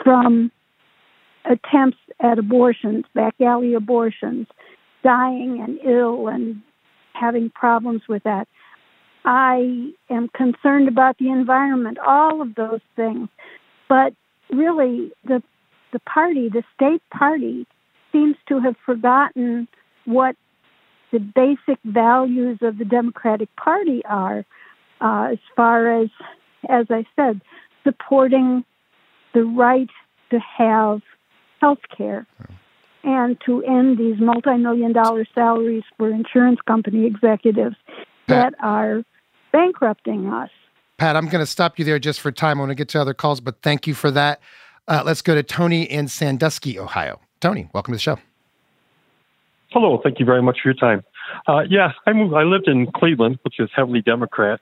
[0.04, 0.52] from
[1.46, 4.48] attempts at abortions, back alley abortions,
[5.04, 6.62] dying and ill and
[7.20, 8.48] having problems with that.
[9.24, 13.30] I am concerned about the environment, all of those things.
[13.90, 14.14] But
[14.52, 15.42] really, the
[15.94, 17.66] the party, the state party,
[18.12, 19.68] seems to have forgotten
[20.06, 20.36] what
[21.12, 24.44] the basic values of the Democratic Party are,
[25.00, 26.10] uh, as far as,
[26.68, 27.40] as I said,
[27.86, 28.66] supporting
[29.34, 29.90] the right
[30.32, 31.02] to have
[31.62, 32.28] health care
[33.06, 37.76] and to end these multi-million dollar salaries for insurance company executives
[38.28, 39.04] Pat, that are
[39.52, 40.50] bankrupting us.
[40.98, 42.58] Pat, I'm going to stop you there just for time.
[42.58, 44.42] I want to get to other calls, but thank you for that.
[44.88, 47.20] Uh, let's go to Tony in Sandusky, Ohio.
[47.40, 48.18] Tony, welcome to the show.
[49.72, 51.04] Hello, thank you very much for your time.
[51.48, 52.34] Uh, yeah, I moved.
[52.34, 54.62] I lived in Cleveland, which is heavily Democrat,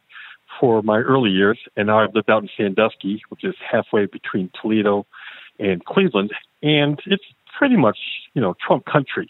[0.59, 4.49] for my early years, and now I've lived out in Sandusky, which is halfway between
[4.59, 5.05] Toledo
[5.59, 7.23] and Cleveland, and it's
[7.57, 7.97] pretty much,
[8.33, 9.29] you know, Trump country.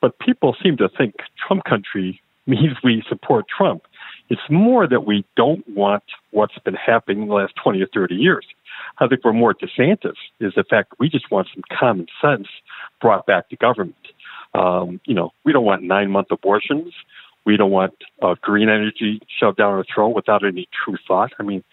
[0.00, 1.14] But people seem to think
[1.46, 3.82] Trump country means we support Trump.
[4.28, 8.14] It's more that we don't want what's been happening in the last 20 or 30
[8.14, 8.44] years.
[8.98, 12.48] I think we're more DeSantis is the fact that we just want some common sense
[13.00, 13.94] brought back to government.
[14.54, 16.92] Um, you know, we don't want nine month abortions.
[17.44, 21.32] We don't want uh, green energy shoved down our throat without any true thought.
[21.38, 21.64] I mean,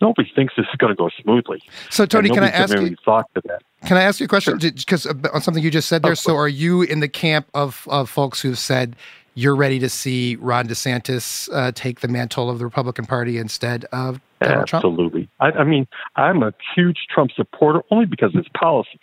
[0.00, 1.62] nobody thinks this is going to go smoothly.
[1.90, 2.96] So, Tony, can I ask you?
[3.04, 3.62] Thought to that.
[3.86, 4.58] Can I ask you a question?
[4.58, 5.14] Because sure.
[5.32, 6.14] on something you just said there.
[6.14, 8.96] So, are you in the camp of, of folks who've said
[9.34, 13.84] you're ready to see Ron DeSantis uh, take the mantle of the Republican Party instead
[13.92, 14.84] of Donald Trump?
[14.84, 15.28] Absolutely.
[15.40, 19.00] I, I, mean, I'm a huge Trump supporter only because of his policies.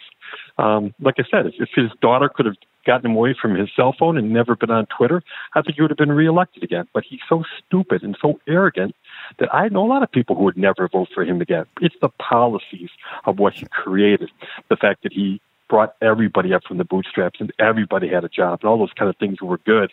[0.58, 3.70] Um, like I said, if, if his daughter could have gotten him away from his
[3.76, 5.24] cell phone and never been on Twitter,
[5.56, 6.88] I think he would have been reelected again.
[6.94, 8.96] But he's so stupid and so arrogant
[9.40, 11.66] that I know a lot of people who would never vote for him again.
[11.82, 12.90] It's the policies
[13.26, 14.30] of what he created,
[14.70, 18.60] the fact that he brought everybody up from the bootstraps and everybody had a job
[18.62, 19.92] and all those kind of things were good.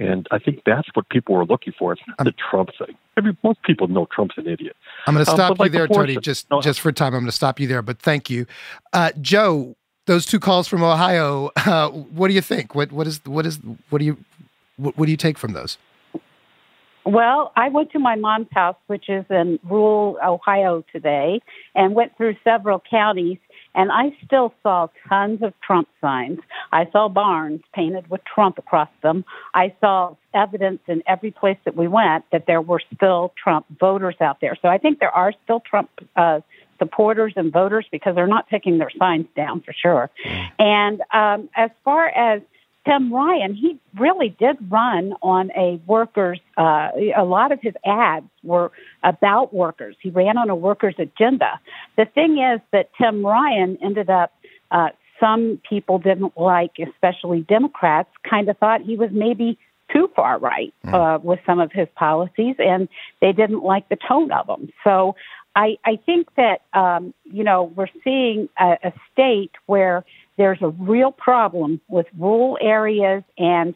[0.00, 1.92] And I think that's what people were looking for.
[1.92, 2.96] It's not the Trump thing.
[3.16, 4.74] Every, most people know Trump's an idiot.
[5.06, 6.16] I'm going to Um, stop but you like there, Tony.
[6.16, 7.82] Just No, just for time, I'm going to stop you there.
[7.82, 8.46] But thank you,
[8.92, 9.76] uh, Jo.
[10.06, 11.50] Those two calls from Ohio.
[11.64, 12.74] Uh, what do you think?
[12.74, 14.16] What what is what is what do you
[14.76, 15.78] what, what do you take from those?
[17.04, 21.40] Well, I went to my mom's house, which is in rural Ohio today,
[21.74, 23.38] and went through several counties,
[23.74, 26.38] and I still saw tons of Trump signs.
[26.70, 29.24] I saw barns painted with Trump across them.
[29.54, 34.16] I saw evidence in every place that we went that there were still Trump voters
[34.20, 34.56] out there.
[34.62, 36.40] So I think there are still Trump uh,
[36.78, 40.10] supporters and voters because they're not taking their signs down for sure.
[40.58, 42.42] And um, as far as
[42.84, 46.40] Tim Ryan, he really did run on a workers.
[46.56, 48.72] Uh, a lot of his ads were
[49.04, 49.96] about workers.
[50.00, 51.60] He ran on a workers agenda.
[51.96, 54.32] The thing is that Tim Ryan ended up.
[54.70, 54.88] Uh,
[55.20, 59.56] some people didn't like, especially Democrats, kind of thought he was maybe
[59.92, 62.88] too far right uh, with some of his policies, and
[63.20, 64.70] they didn't like the tone of them.
[64.82, 65.14] So
[65.54, 70.04] I, I think that um, you know we're seeing a, a state where
[70.36, 73.74] there's a real problem with rural areas and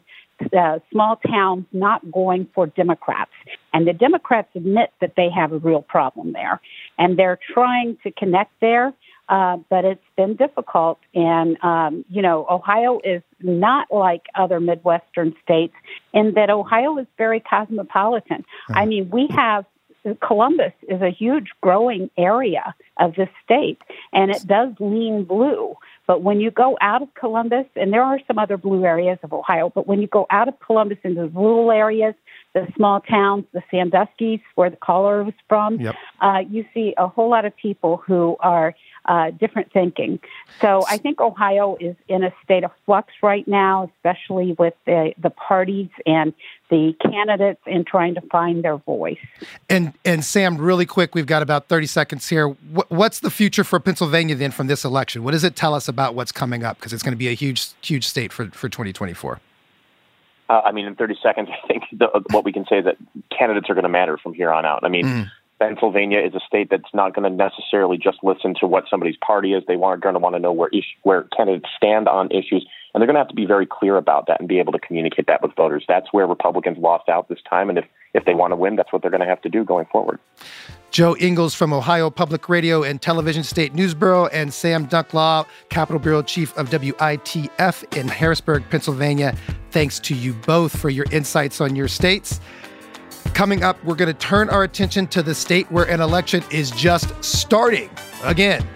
[0.55, 3.31] uh, small towns not going for Democrats.
[3.73, 6.61] And the Democrats admit that they have a real problem there.
[6.97, 8.93] And they're trying to connect there,
[9.29, 10.99] uh, but it's been difficult.
[11.13, 15.73] And, um, you know, Ohio is not like other Midwestern states
[16.13, 18.45] in that Ohio is very cosmopolitan.
[18.69, 19.65] I mean, we have
[20.21, 23.81] Columbus is a huge growing area of the state,
[24.13, 25.75] and it does lean blue.
[26.07, 29.33] But when you go out of Columbus, and there are some other blue areas of
[29.33, 32.15] Ohio, but when you go out of Columbus into the rural areas,
[32.53, 35.95] the small towns, the Sandusky's, where the caller was from, Yep.
[36.21, 38.73] uh, you see a whole lot of people who are
[39.07, 40.19] uh, different thinking.
[40.61, 45.13] So I think Ohio is in a state of flux right now, especially with the,
[45.21, 46.33] the parties and
[46.69, 49.17] the candidates and trying to find their voice.
[49.69, 52.49] And and Sam, really quick, we've got about 30 seconds here.
[52.49, 55.23] What, what's the future for Pennsylvania then from this election?
[55.23, 56.77] What does it tell us about what's coming up?
[56.77, 59.39] Because it's going to be a huge huge state for for 2024.
[60.49, 62.97] Uh, I mean, in 30 seconds, I think the, what we can say is that
[63.37, 64.83] candidates are going to matter from here on out.
[64.83, 68.85] I mean, Pennsylvania is a state that's not going to necessarily just listen to what
[68.89, 69.63] somebody's party is.
[69.67, 70.69] They want going to want to know where
[71.03, 74.27] where candidates stand on issues, and they're going to have to be very clear about
[74.27, 75.83] that and be able to communicate that with voters.
[75.87, 78.91] That's where Republicans lost out this time, and if if they want to win, that's
[78.93, 80.19] what they're going to have to do going forward.
[80.91, 85.99] Jo Ingles from Ohio Public Radio and Television State News Bureau, and Sam Dunklau, Capitol
[85.99, 89.35] Bureau Chief of WITF in Harrisburg, Pennsylvania.
[89.71, 92.39] Thanks to you both for your insights on your states.
[93.37, 96.71] Coming up, we're going to turn our attention to the state where an election is
[96.71, 97.87] just starting.
[98.23, 98.67] Again,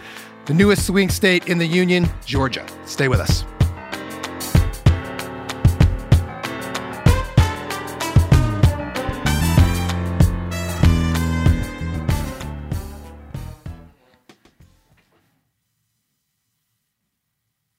[0.46, 2.64] the newest swing state in the Union, Georgia.
[2.86, 3.44] Stay with us.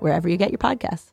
[0.00, 1.12] Wherever you get your podcasts.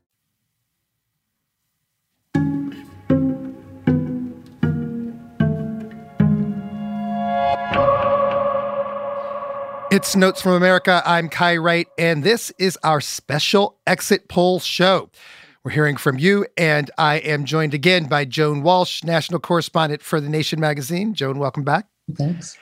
[9.90, 11.02] It's Notes from America.
[11.06, 15.10] I'm Kai Wright, and this is our special exit poll show.
[15.64, 20.20] We're hearing from you, and I am joined again by Joan Walsh, national correspondent for
[20.20, 21.14] The Nation magazine.
[21.14, 21.88] Joan, welcome back.
[22.16, 22.58] Thanks.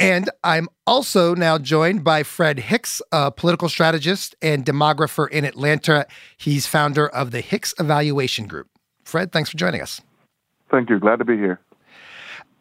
[0.00, 6.06] And I'm also now joined by Fred Hicks, a political strategist and demographer in Atlanta.
[6.38, 8.68] He's founder of the Hicks Evaluation Group.
[9.04, 10.00] Fred, thanks for joining us.
[10.70, 10.98] Thank you.
[10.98, 11.60] Glad to be here.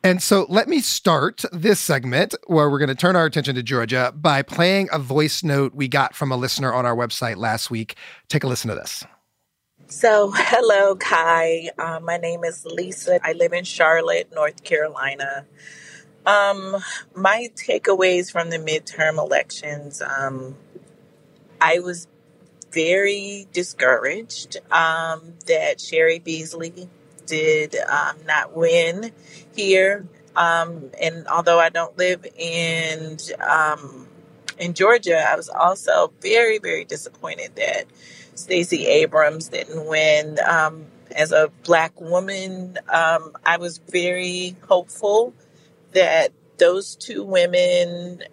[0.04, 3.64] And so let me start this segment where we're going to turn our attention to
[3.64, 7.72] Georgia by playing a voice note we got from a listener on our website last
[7.72, 7.96] week.
[8.28, 9.06] Take a listen to this.
[9.88, 11.70] So, hello, Kai.
[11.78, 13.20] Uh, my name is Lisa.
[13.24, 15.46] I live in Charlotte, North Carolina.
[16.30, 16.78] Um,
[17.16, 20.56] my takeaways from the midterm elections um,
[21.60, 22.08] I was
[22.72, 26.88] very discouraged um, that Cheri Beasley
[27.26, 29.12] did um, not win
[29.56, 30.08] here.
[30.36, 33.18] Um, and although I don't live in
[33.48, 34.08] um,
[34.58, 37.86] in Georgia, I was also very, very disappointed that
[38.36, 40.38] Stacey Abrams didn't win.
[40.46, 45.34] Um, as a black woman, um, I was very hopeful
[45.94, 48.24] that those two women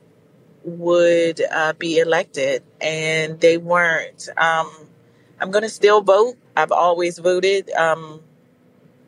[0.65, 4.29] would uh, be elected, and they weren't.
[4.37, 4.71] Um,
[5.41, 6.37] I'm going to still vote.
[6.57, 8.21] I've always voted, um,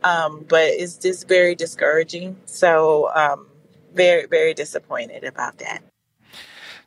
[0.05, 2.37] um, but it's just very discouraging.
[2.45, 3.47] So, um,
[3.95, 5.83] very, very disappointed about that.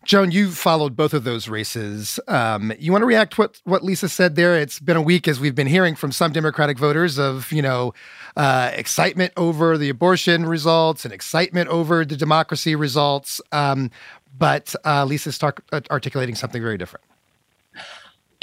[0.04, 2.20] Joan, you followed both of those races.
[2.28, 4.56] Um, you want to react what what Lisa said there?
[4.58, 7.93] It's been a week as we've been hearing from some Democratic voters of you know
[8.36, 13.39] uh, excitement over the abortion results and excitement over the democracy results.
[13.52, 13.91] Um,
[14.38, 15.52] but uh, Lisa's uh,
[15.91, 17.06] articulating something very different.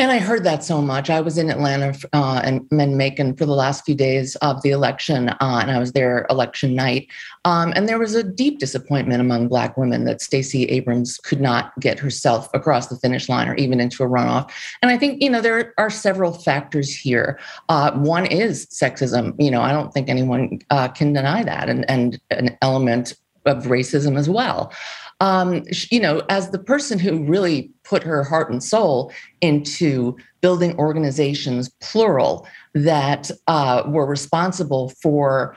[0.00, 1.10] And I heard that so much.
[1.10, 4.70] I was in Atlanta uh, and, and Macon for the last few days of the
[4.70, 7.08] election, uh, and I was there election night.
[7.44, 11.72] Um, and there was a deep disappointment among Black women that Stacey Abrams could not
[11.80, 14.48] get herself across the finish line or even into a runoff.
[14.82, 17.40] And I think, you know, there are several factors here.
[17.68, 19.34] Uh, one is sexism.
[19.36, 23.14] You know, I don't think anyone uh, can deny that, and, and an element
[23.46, 24.72] of racism as well
[25.20, 30.78] um, you know, as the person who really put her heart and soul into building
[30.78, 35.56] organizations, plural, that uh, were responsible for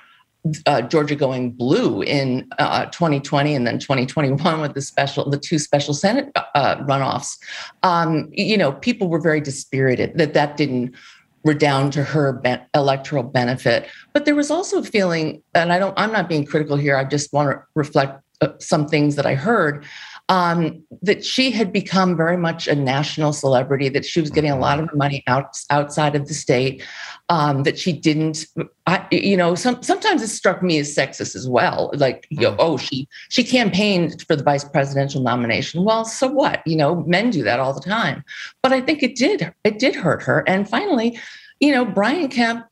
[0.65, 5.59] uh, Georgia going blue in uh, 2020 and then 2021 with the special, the two
[5.59, 7.37] special Senate uh, runoffs.
[7.83, 10.95] Um, you know, people were very dispirited that that didn't
[11.43, 12.41] redound to her
[12.75, 13.87] electoral benefit.
[14.13, 16.95] But there was also a feeling, and I don't, I'm not being critical here.
[16.95, 18.20] I just want to reflect uh,
[18.59, 19.85] some things that I heard.
[20.29, 24.57] Um, that she had become very much a national celebrity, that she was getting a
[24.57, 26.81] lot of money out, outside of the state,
[27.27, 28.45] um, that she didn't,
[28.87, 31.91] I, you know, some, sometimes it struck me as sexist as well.
[31.95, 35.83] Like, you know, oh, she she campaigned for the vice presidential nomination.
[35.83, 36.65] Well, so what?
[36.65, 38.23] You know, men do that all the time.
[38.63, 40.47] But I think it did it did hurt her.
[40.47, 41.19] And finally,
[41.59, 42.67] you know, Brian Kemp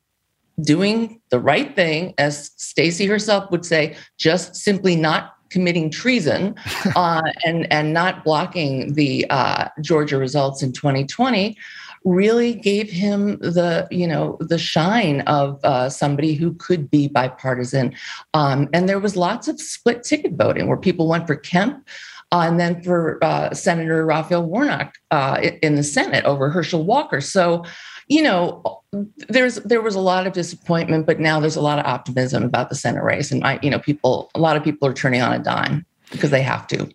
[0.61, 6.56] doing the right thing, as Stacey herself would say, just simply not committing treason
[6.95, 11.58] uh, and and not blocking the uh, Georgia results in 2020
[12.06, 17.93] really gave him the you know the shine of uh, somebody who could be bipartisan.
[18.34, 21.88] Um, and there was lots of split ticket voting where people went for kemp
[22.32, 27.21] uh, and then for uh, senator raphael warnock uh, in the senate over herschel walker
[27.21, 27.63] so
[28.09, 28.82] you know,
[29.30, 32.69] there's there was a lot of disappointment, but now there's a lot of optimism about
[32.69, 35.32] the Senate race, and I, you know, people, a lot of people are turning on
[35.32, 36.89] a dime because they have to.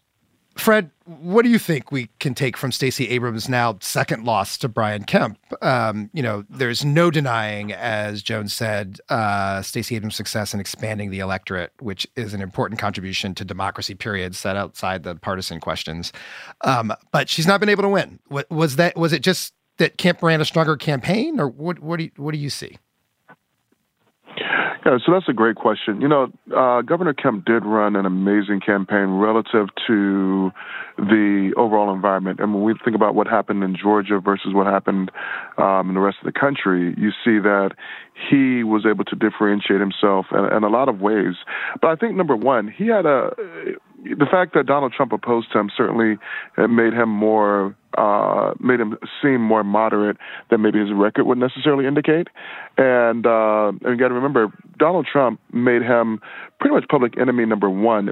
[0.56, 4.68] Fred, what do you think we can take from Stacey Abrams' now second loss to
[4.68, 5.38] Brian Kemp?
[5.62, 11.10] Um, you know, there's no denying, as Jones said, uh, Stacey Abrams' success in expanding
[11.10, 13.94] the electorate, which is an important contribution to democracy.
[13.94, 16.12] Period, set outside the partisan questions.
[16.60, 18.20] Um, but she's not been able to win.
[18.48, 18.96] Was that?
[18.96, 21.80] Was it just that Kemp ran a stronger campaign, or what?
[21.80, 22.78] What do you, what do you see?
[24.84, 26.02] Yeah, so that's a great question.
[26.02, 30.50] You know, uh, Governor Kemp did run an amazing campaign relative to
[30.98, 32.38] the overall environment.
[32.38, 35.10] And when we think about what happened in Georgia versus what happened
[35.56, 37.70] um, in the rest of the country, you see that
[38.28, 41.34] he was able to differentiate himself in, in a lot of ways.
[41.80, 43.30] But I think number one, he had a
[44.04, 46.18] the fact that Donald Trump opposed him certainly
[46.56, 50.16] made him more uh, made him seem more moderate
[50.50, 52.28] than maybe his record would necessarily indicate.
[52.76, 56.20] And, uh, and you got to remember, Donald Trump made him
[56.58, 58.06] pretty much public enemy number one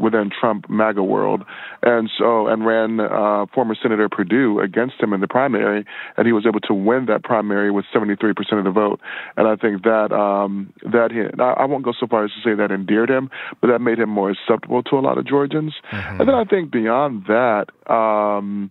[0.00, 1.44] within Trump MAGA world,
[1.82, 5.84] and so and ran uh, former Senator Perdue against him in the primary,
[6.16, 9.00] and he was able to win that primary with 73% of the vote.
[9.36, 12.54] And I think that um, that he, I won't go so far as to say
[12.54, 13.30] that endeared him,
[13.60, 15.74] but that made him more acceptable to a lot of Georgians.
[15.90, 16.20] Mm-hmm.
[16.20, 17.66] And then I think beyond that.
[17.92, 18.70] Um,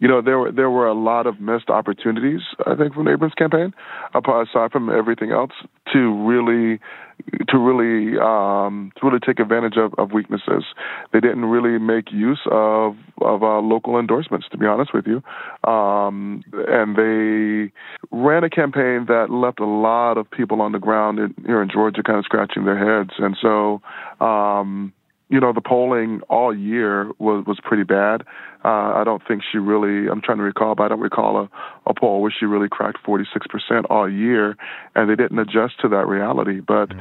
[0.00, 2.40] you know, there were there were a lot of missed opportunities.
[2.66, 3.72] I think from the Abrams campaign,
[4.12, 5.52] aside from everything else,
[5.92, 6.80] to really
[7.48, 10.64] to really um, to really take advantage of, of weaknesses.
[11.12, 15.22] They didn't really make use of of uh, local endorsements, to be honest with you,
[15.70, 17.72] um, and they
[18.10, 21.70] ran a campaign that left a lot of people on the ground in, here in
[21.70, 23.14] Georgia, kind of scratching their heads.
[23.18, 23.80] And so,
[24.24, 24.92] um,
[25.34, 28.22] you know, the polling all year was was pretty bad.
[28.64, 30.08] Uh, I don't think she really.
[30.08, 31.50] I'm trying to recall, but I don't recall a,
[31.90, 33.26] a poll where she really cracked 46%
[33.90, 34.56] all year,
[34.94, 36.60] and they didn't adjust to that reality.
[36.60, 36.92] But,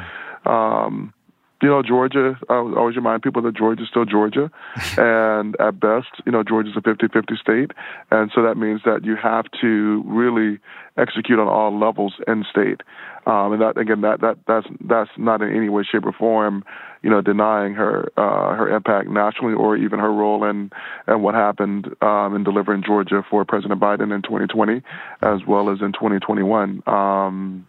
[0.50, 1.14] um,
[1.62, 4.50] you know, Georgia, I always remind people that Georgia is still Georgia.
[4.98, 7.72] and at best, you know, Georgia's a 50 50 state.
[8.10, 10.58] And so that means that you have to really
[10.98, 12.82] execute on all levels in state.
[13.28, 16.66] Um, and that, again, that, that, that's, that's not in any way, shape, or form,
[17.04, 20.72] you know, denying her, uh, her impact nationally or even her role in,
[21.08, 24.82] in what happened, um, in delivering Georgia for President Biden in 2020
[25.22, 26.82] as well as in 2021.
[26.88, 27.68] Um,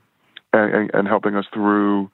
[0.53, 2.11] and, and, and helping us through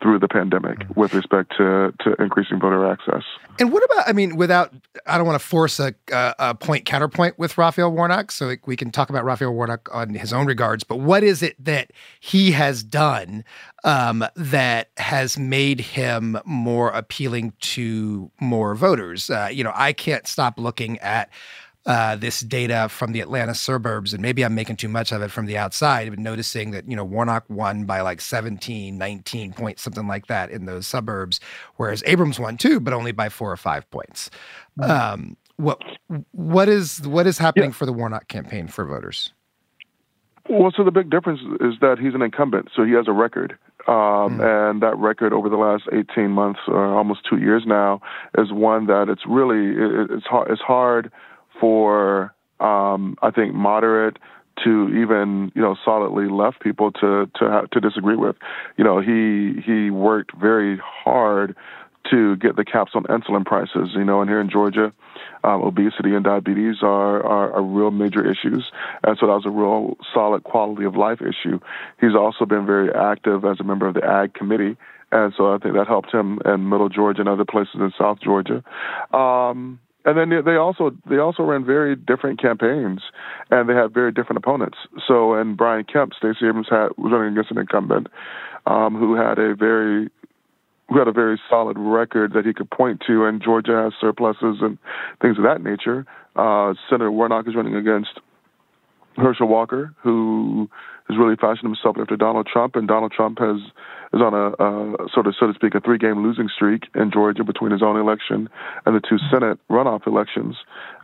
[0.00, 3.22] through the pandemic with respect to, to increasing voter access.
[3.58, 4.72] And what about, I mean, without,
[5.06, 8.90] I don't want to force a, a, point counterpoint with Raphael Warnock, so we can
[8.90, 12.82] talk about Raphael Warnock on his own regards, but what is it that he has
[12.82, 13.44] done
[13.84, 19.28] um, that has made him more appealing to more voters?
[19.28, 21.30] Uh, you know, I can't stop looking at
[21.86, 25.30] uh, this data from the Atlanta suburbs, and maybe I'm making too much of it
[25.30, 29.82] from the outside, but noticing that, you know, Warnock won by like 17, 19 points,
[29.82, 31.40] something like that in those suburbs,
[31.76, 34.30] whereas Abrams won too, but only by four or five points.
[34.78, 34.90] Mm-hmm.
[34.90, 35.82] Um, what
[36.32, 37.74] what is what is happening yeah.
[37.74, 39.32] for the Warnock campaign for voters?
[40.48, 43.56] Well, so the big difference is that he's an incumbent, so he has a record.
[43.86, 44.70] Um, mm.
[44.70, 48.00] And that record over the last 18 months, or almost two years now,
[48.36, 50.50] is one that it's really it, it's hard.
[50.50, 51.12] It's hard
[51.60, 54.18] for um, I think moderate
[54.64, 58.36] to even you know solidly left people to to to disagree with.
[58.76, 61.56] You know, he he worked very hard
[62.10, 63.90] to get the caps on insulin prices.
[63.94, 64.92] You know, and here in Georgia,
[65.44, 68.70] um, obesity and diabetes are, are, are real major issues,
[69.04, 71.60] and so that was a real solid quality of life issue.
[72.00, 74.76] He's also been very active as a member of the Ag Committee.
[75.12, 78.20] And so I think that helped him in Middle Georgia and other places in South
[78.20, 78.62] Georgia.
[79.12, 83.02] Um, and then they also they also ran very different campaigns,
[83.50, 84.78] and they had very different opponents.
[85.06, 88.08] So, and Brian Kemp, Stacey Abrams had was running against an incumbent
[88.66, 90.08] um, who had a very
[90.88, 94.58] who had a very solid record that he could point to, and Georgia has surpluses
[94.60, 94.76] and
[95.22, 96.04] things of that nature.
[96.34, 98.20] Uh, Senator Warnock is running against
[99.16, 100.68] Herschel Walker, who
[101.10, 103.58] has really fashioned himself after Donald Trump, and Donald Trump has
[104.12, 107.10] is on a uh, sort of so to speak a three game losing streak in
[107.10, 108.48] Georgia between his own election
[108.86, 110.56] and the two Senate runoff elections,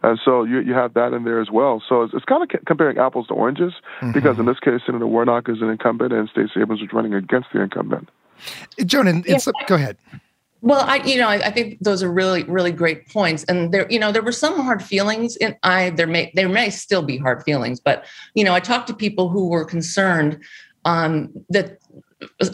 [0.02, 1.82] and so you you have that in there as well.
[1.88, 4.12] So it's, it's kind of comparing apples to oranges mm-hmm.
[4.12, 7.48] because in this case Senator Warnock is an incumbent and Stacey Abrams is running against
[7.52, 8.08] the incumbent.
[8.84, 9.38] Joan, yeah.
[9.66, 9.96] go ahead.
[10.62, 13.44] Well, I, you know, I, I, think those are really, really great points.
[13.44, 16.70] And there, you know, there were some hard feelings, and I there may there may
[16.70, 18.04] still be hard feelings, but
[18.34, 20.42] you know, I talked to people who were concerned
[20.84, 21.78] um, that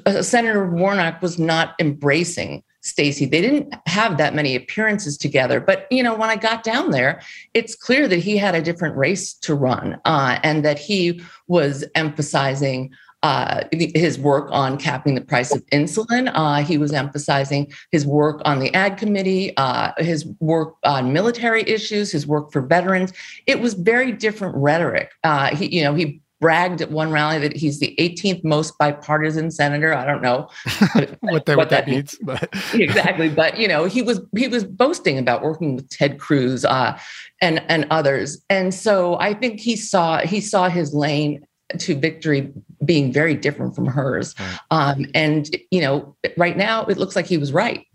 [0.07, 3.24] uh, Senator Warnock was not embracing Stacey.
[3.24, 7.22] They didn't have that many appearances together, but you know, when I got down there,
[7.55, 11.84] it's clear that he had a different race to run, uh, and that he was
[11.94, 12.92] emphasizing
[13.23, 16.31] uh, his work on capping the price of insulin.
[16.35, 21.62] Uh, he was emphasizing his work on the Ag Committee, uh, his work on military
[21.62, 23.12] issues, his work for veterans.
[23.47, 25.12] It was very different rhetoric.
[25.23, 29.51] Uh, he, you know, he bragged at one rally that he's the 18th most bipartisan
[29.51, 29.95] senator.
[29.95, 30.51] I don't know
[30.93, 33.29] what, what, what, that means, but exactly.
[33.29, 36.99] But you know, he was he was boasting about working with Ted Cruz uh,
[37.41, 41.47] and and others, and so I think he saw he saw his lane
[41.81, 42.53] to victory
[42.85, 44.35] being very different from hers.
[44.70, 47.87] Um, and, you know, right now it looks like he was right.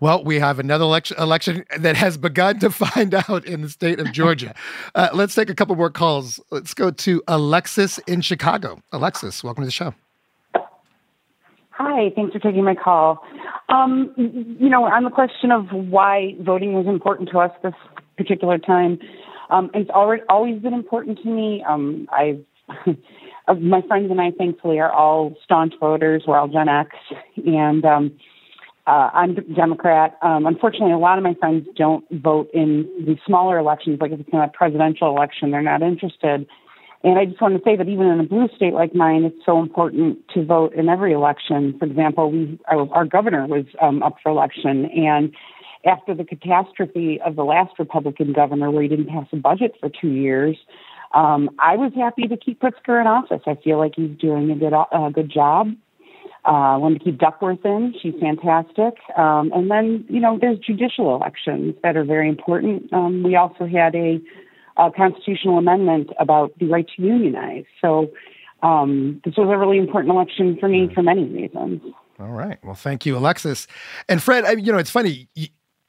[0.00, 4.00] Well, we have another election, election that has begun to find out in the state
[4.00, 4.54] of Georgia.
[4.94, 6.40] Uh, let's take a couple more calls.
[6.50, 8.80] Let's go to Alexis in Chicago.
[8.92, 9.94] Alexis, welcome to the show.
[11.70, 13.22] Hi, thanks for taking my call.
[13.68, 17.74] Um, you know, on the question of why voting was important to us this
[18.16, 18.98] particular time,
[19.50, 21.62] um, it's already always been important to me.
[21.68, 22.42] Um, I've
[23.60, 26.24] my friends and I, thankfully, are all staunch voters.
[26.26, 26.90] We're all Gen X,
[27.44, 28.18] and um,
[28.86, 30.16] uh, I'm Democrat.
[30.22, 34.20] Um, unfortunately, a lot of my friends don't vote in the smaller elections, like if
[34.20, 36.46] it's not a presidential election, they're not interested.
[37.02, 39.44] And I just want to say that even in a blue state like mine, it's
[39.44, 41.76] so important to vote in every election.
[41.78, 45.32] For example, we our, our governor was um, up for election, and
[45.84, 49.88] after the catastrophe of the last Republican governor, where he didn't pass a budget for
[49.88, 50.56] two years,
[51.14, 53.42] um, I was happy to keep Pritzker in office.
[53.46, 55.72] I feel like he's doing a good a good job.
[56.44, 57.92] Uh, wanted to keep Duckworth in.
[58.00, 58.94] She's fantastic.
[59.18, 62.92] Um, and then, you know, there's judicial elections that are very important.
[62.92, 64.20] Um, we also had a,
[64.76, 67.64] a constitutional amendment about the right to unionize.
[67.80, 68.12] So
[68.62, 71.82] um, this was a really important election for me for many reasons.
[72.20, 72.58] All right.
[72.62, 73.66] Well, thank you, Alexis.
[74.08, 75.28] And Fred, I, you know, it's funny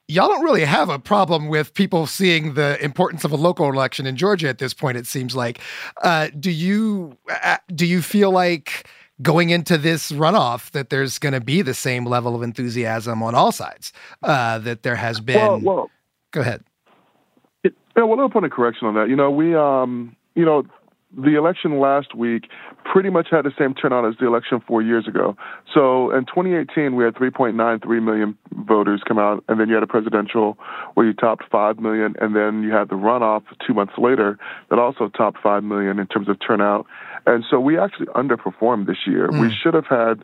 [0.07, 4.05] y'all don't really have a problem with people seeing the importance of a local election
[4.05, 4.97] in Georgia at this point.
[4.97, 5.59] It seems like.
[6.01, 8.87] Uh, do you uh, do you feel like
[9.21, 13.33] going into this runoff that there's going to be the same level of enthusiasm on
[13.33, 13.91] all sides
[14.23, 15.37] uh, that there has been.
[15.37, 15.91] Well, well,
[16.31, 16.63] Go ahead.
[17.63, 19.09] Yeah, well, I'll point of correction on that.
[19.09, 20.63] You know, we, um, you know,
[21.17, 22.43] the election last week
[22.91, 25.35] pretty much had the same turnout as the election four years ago.
[25.73, 29.87] So in 2018, we had 3.93 million voters come out, and then you had a
[29.87, 30.57] presidential
[30.93, 34.37] where you topped 5 million, and then you had the runoff two months later
[34.69, 36.85] that also topped 5 million in terms of turnout.
[37.25, 39.27] And so we actually underperformed this year.
[39.27, 39.41] Mm.
[39.41, 40.23] We should have had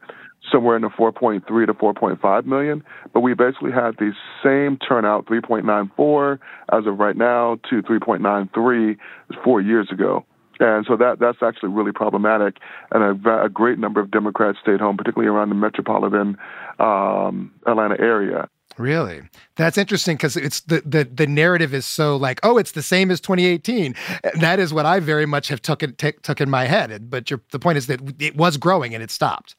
[0.51, 2.83] somewhere in the 4.3 to 4.5 million,
[3.13, 4.11] but we basically had the
[4.43, 6.39] same turnout, 3.94
[6.71, 8.97] as of right now to 3.93
[9.43, 10.25] four years ago.
[10.63, 12.57] And so that that's actually really problematic,
[12.91, 16.37] and a, a great number of Democrats stayed home, particularly around the metropolitan
[16.79, 18.47] um, Atlanta area.
[18.77, 19.23] Really,
[19.57, 23.11] that's interesting because it's the, the the narrative is so like, oh, it's the same
[23.11, 23.93] as 2018.
[24.39, 27.09] That is what I very much have took it, t- took in my head.
[27.09, 29.55] But your, the point is that it was growing and it stopped.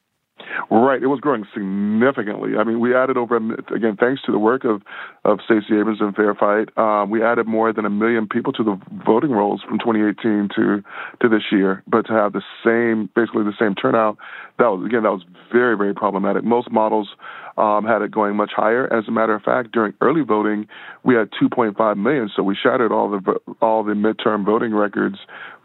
[0.71, 2.57] Right, it was growing significantly.
[2.59, 4.83] I mean, we added over again, thanks to the work of
[5.25, 8.63] of Stacey Abrams and Fair Fight, um, we added more than a million people to
[8.63, 10.83] the voting rolls from 2018 to
[11.21, 11.83] to this year.
[11.87, 14.17] But to have the same, basically the same turnout,
[14.59, 16.45] that was again that was very very problematic.
[16.45, 17.09] Most models
[17.57, 18.93] um, had it going much higher.
[18.93, 20.67] As a matter of fact, during early voting,
[21.05, 25.19] we had 2.5 million, so we shattered all the all the midterm voting records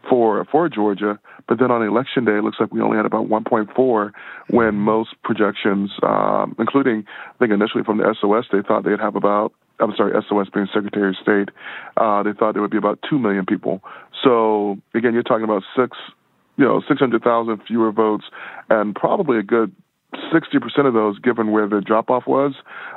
[0.08, 1.18] for for Georgia.
[1.48, 4.12] But then on election day, it looks like we only had about 1.4
[4.50, 9.16] when most projections, um, including I think initially from the SOS, they thought they'd have
[9.16, 11.48] about I'm sorry, SOS being Secretary of State,
[11.96, 13.82] uh, they thought there would be about two million people.
[14.22, 15.96] So again, you're talking about six,
[16.56, 18.24] you know, 600,000 fewer votes,
[18.68, 19.74] and probably a good
[20.14, 22.54] 60% of those, given where the drop off was,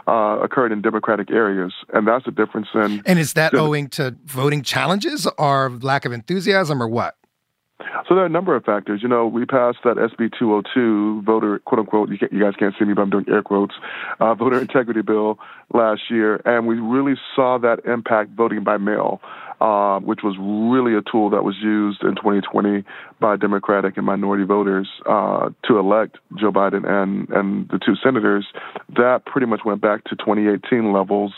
[0.07, 1.73] uh, occurred in Democratic areas.
[1.93, 3.01] And that's the difference in.
[3.05, 7.15] And is that owing to voting challenges or lack of enthusiasm or what?
[8.07, 9.01] So there are a number of factors.
[9.01, 12.85] You know, we passed that SB 202 voter, quote unquote, you, you, guys can't see
[12.85, 13.75] me, but I'm doing air quotes,
[14.19, 15.39] uh, voter integrity bill
[15.73, 19.21] last year, and we really saw that impact voting by mail
[19.63, 22.83] uh, which was really a tool that was used in 2020
[23.21, 28.45] by Democratic and minority voters uh, to elect Joe Biden and, and the two senators.
[28.97, 31.31] That pretty much went back to 2018 levels,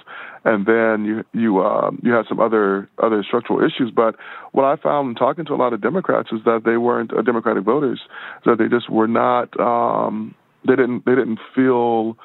[0.44, 3.92] and then you you uh, you had some other other structural issues.
[3.96, 4.16] But
[4.54, 7.64] what I found talking to a lot of Democrats is that they weren't uh, Democratic
[7.64, 8.02] voters,
[8.46, 9.56] that they just were not.
[9.60, 10.34] Um,
[10.68, 12.18] they didn't they didn't feel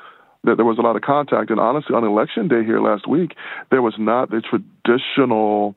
[0.45, 1.51] that there was a lot of contact.
[1.51, 3.35] And honestly, on election day here last week,
[3.71, 5.77] there was not the traditional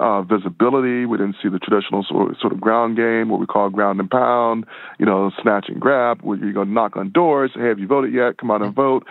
[0.00, 1.06] uh, visibility.
[1.06, 4.10] We didn't see the traditional sort, sort of ground game, what we call ground and
[4.10, 4.66] pound,
[4.98, 8.12] you know, snatch and grab, where you go knock on doors, hey, have you voted
[8.12, 8.38] yet?
[8.38, 9.06] Come out and vote.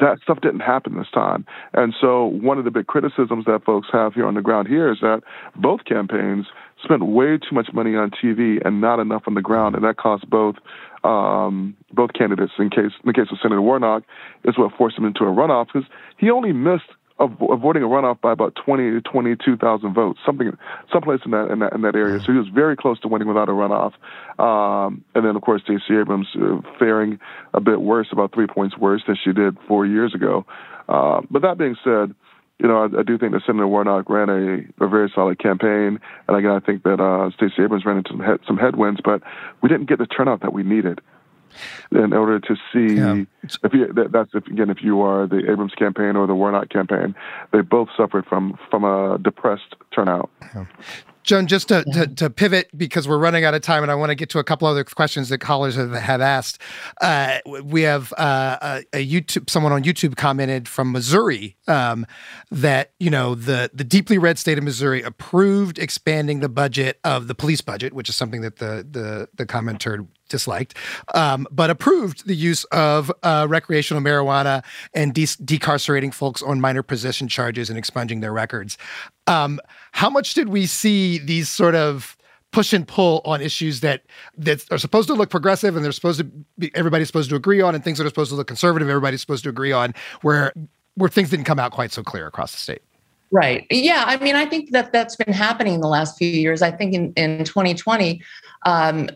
[0.00, 1.46] That stuff didn't happen this time.
[1.72, 4.90] And so one of the big criticisms that folks have here on the ground here
[4.90, 5.22] is that
[5.56, 6.46] both campaigns
[6.82, 9.96] spent way too much money on TV and not enough on the ground, and that
[9.96, 10.56] cost both
[11.04, 12.52] um, both candidates.
[12.58, 14.02] In case in the case of Senator Warnock,
[14.44, 15.88] is what forced him into a runoff because
[16.18, 16.90] he only missed
[17.20, 20.50] avoiding a runoff by about 20 to 22,000 votes, something,
[20.92, 22.18] someplace in that, in that in that area.
[22.18, 23.92] So he was very close to winning without a runoff.
[24.40, 27.20] Um, and then, of course, Stacey Abrams uh, faring
[27.52, 30.44] a bit worse, about three points worse than she did four years ago.
[30.88, 32.14] Uh, but that being said,
[32.58, 35.98] you know, I, I do think that Senator Warnock ran a, a very solid campaign,
[36.28, 39.22] and again, I think that uh, Stacey Abrams ran into some, head, some headwinds, but
[39.62, 41.00] we didn't get the turnout that we needed
[41.90, 43.24] in order to see yeah.
[43.62, 46.70] if you, that, that's if, again if you are the Abrams campaign or the Warnock
[46.70, 47.14] campaign,
[47.52, 50.30] they both suffered from from a depressed turnout.
[50.54, 50.66] Yeah.
[51.24, 54.10] Joan, just to, to, to, pivot because we're running out of time, and I want
[54.10, 56.60] to get to a couple other questions that callers have, have asked.
[57.00, 58.58] Uh, we have uh,
[58.92, 62.06] a, a, YouTube, someone on YouTube commented from Missouri um,
[62.50, 67.26] that you know the the deeply red state of Missouri approved expanding the budget of
[67.26, 70.74] the police budget, which is something that the the the commenter disliked,
[71.14, 74.64] um, but approved the use of uh, recreational marijuana
[74.94, 78.78] and de- decarcerating folks on minor possession charges and expunging their records.
[79.26, 79.60] Um,
[79.92, 82.16] how much did we see these sort of
[82.52, 84.04] push and pull on issues that
[84.38, 86.24] that are supposed to look progressive and they're supposed to
[86.58, 89.20] be everybody's supposed to agree on, and things that are supposed to look conservative, everybody's
[89.20, 90.52] supposed to agree on, where
[90.94, 92.82] where things didn't come out quite so clear across the state.
[93.30, 93.66] Right.
[93.68, 94.04] Yeah.
[94.06, 96.62] I mean, I think that that's been happening in the last few years.
[96.62, 98.22] I think in, in 2020,
[98.64, 99.10] um,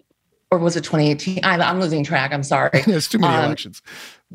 [0.51, 1.45] or was it 2018?
[1.45, 2.33] I, am losing track.
[2.33, 2.71] I'm sorry.
[2.87, 3.83] There's too many um, elections.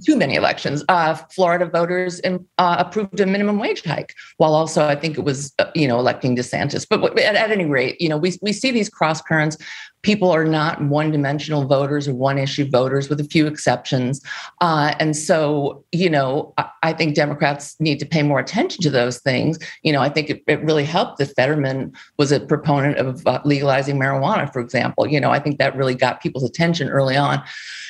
[0.03, 0.83] Too many elections.
[0.89, 5.23] Uh, Florida voters in, uh, approved a minimum wage hike, while also I think it
[5.23, 6.85] was uh, you know electing DeSantis.
[6.89, 9.57] But at, at any rate, you know we we see these cross currents.
[10.01, 14.21] People are not one-dimensional voters or one-issue voters, with a few exceptions.
[14.59, 18.89] Uh, and so, you know, I, I, think Democrats need to pay more attention to
[18.89, 19.59] those things.
[19.81, 23.39] You know, I think it, it really helped that Fetterman was a proponent of uh,
[23.45, 25.07] legalizing marijuana, for example.
[25.07, 27.41] You know, I think that really got people's attention early on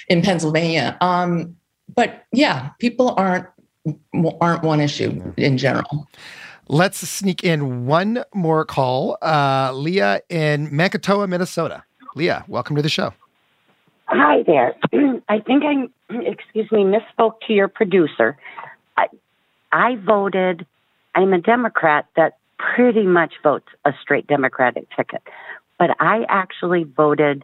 [0.07, 0.95] in Pennsylvania.
[1.01, 1.55] Um,
[1.93, 3.47] but yeah, people aren't
[4.41, 6.07] aren't one issue in general.
[6.69, 9.17] Let's sneak in one more call.
[9.21, 11.83] Uh, Leah in Mankato, Minnesota.
[12.15, 13.13] Leah, welcome to the show.
[14.05, 14.75] Hi there.
[15.29, 15.89] I think I,
[16.25, 18.37] excuse me, misspoke to your producer.
[18.97, 19.07] I,
[19.71, 20.65] I voted,
[21.15, 25.21] I'm a Democrat that pretty much votes a straight Democratic ticket,
[25.77, 27.43] but I actually voted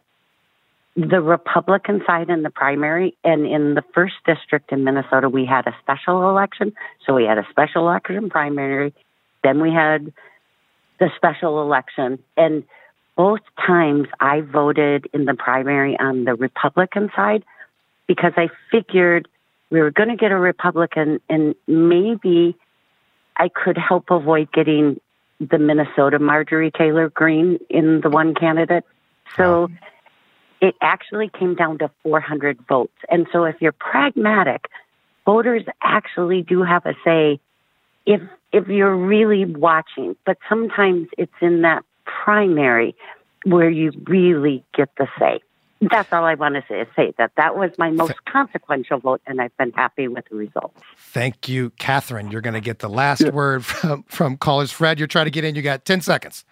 [0.96, 5.68] the Republican side in the primary, and in the first district in Minnesota, we had
[5.68, 6.74] a special election.
[7.06, 8.94] So we had a special election primary,
[9.44, 10.12] then we had
[11.00, 12.64] the special election, and
[13.16, 17.44] both times I voted in the primary on the Republican side
[18.08, 19.28] because I figured
[19.70, 22.56] we were going to get a Republican, and maybe
[23.38, 25.00] I could help avoid getting
[25.40, 28.84] the Minnesota Marjorie Taylor Greene in the one candidate.
[29.38, 29.70] So
[30.62, 32.94] it actually came down to 400 votes.
[33.10, 34.68] And so if you're pragmatic,
[35.26, 37.40] voters actually do have a say
[38.06, 42.96] if if you're really watching, but sometimes it's in that primary
[43.46, 45.40] where you really get the say.
[45.82, 46.86] That's all I want to say.
[46.96, 50.78] Say that that was my most consequential vote, and I've been happy with the results.
[50.98, 52.32] Thank you, Catherine.
[52.32, 53.30] You're going to get the last yeah.
[53.30, 54.72] word from from callers.
[54.72, 55.56] Fred, you're trying to get in.
[55.56, 56.44] You got ten seconds.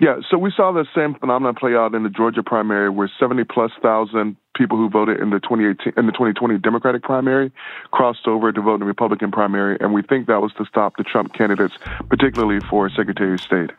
[0.00, 3.44] Yeah, so we saw the same phenomenon play out in the Georgia primary, where 70
[3.44, 7.50] plus thousand people who voted in the 2018 in the 2020 Democratic primary
[7.90, 10.96] crossed over to vote in the Republican primary, and we think that was to stop
[10.96, 11.74] the Trump candidates,
[12.08, 13.70] particularly for Secretary of State.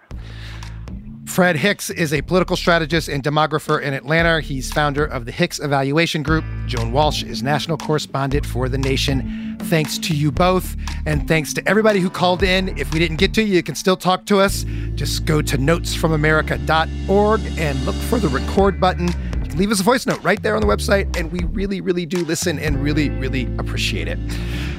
[1.26, 4.42] Fred Hicks is a political strategist and demographer in Atlanta.
[4.42, 6.44] He's founder of the Hicks Evaluation Group.
[6.68, 9.58] Joan Walsh is national correspondent for The Nation.
[9.64, 10.76] Thanks to you both.
[11.06, 12.78] And thanks to everybody who called in.
[12.78, 14.66] If we didn't get to you, you can still talk to us.
[14.96, 19.10] Just go to notesfromamerica.org and look for the record button.
[19.56, 21.18] Leave us a voice note right there on the website.
[21.18, 24.20] And we really, really do listen and really, really appreciate it.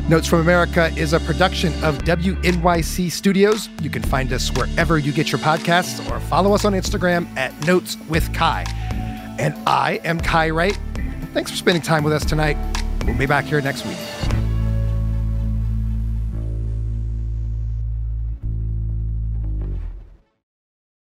[0.09, 3.69] Notes from America is a production of WNYC Studios.
[3.81, 7.67] You can find us wherever you get your podcasts or follow us on Instagram at
[7.67, 8.65] Notes with Kai.
[9.39, 10.79] And I am Kai Wright.
[11.33, 12.57] Thanks for spending time with us tonight.
[13.07, 13.99] We'll be back here next week.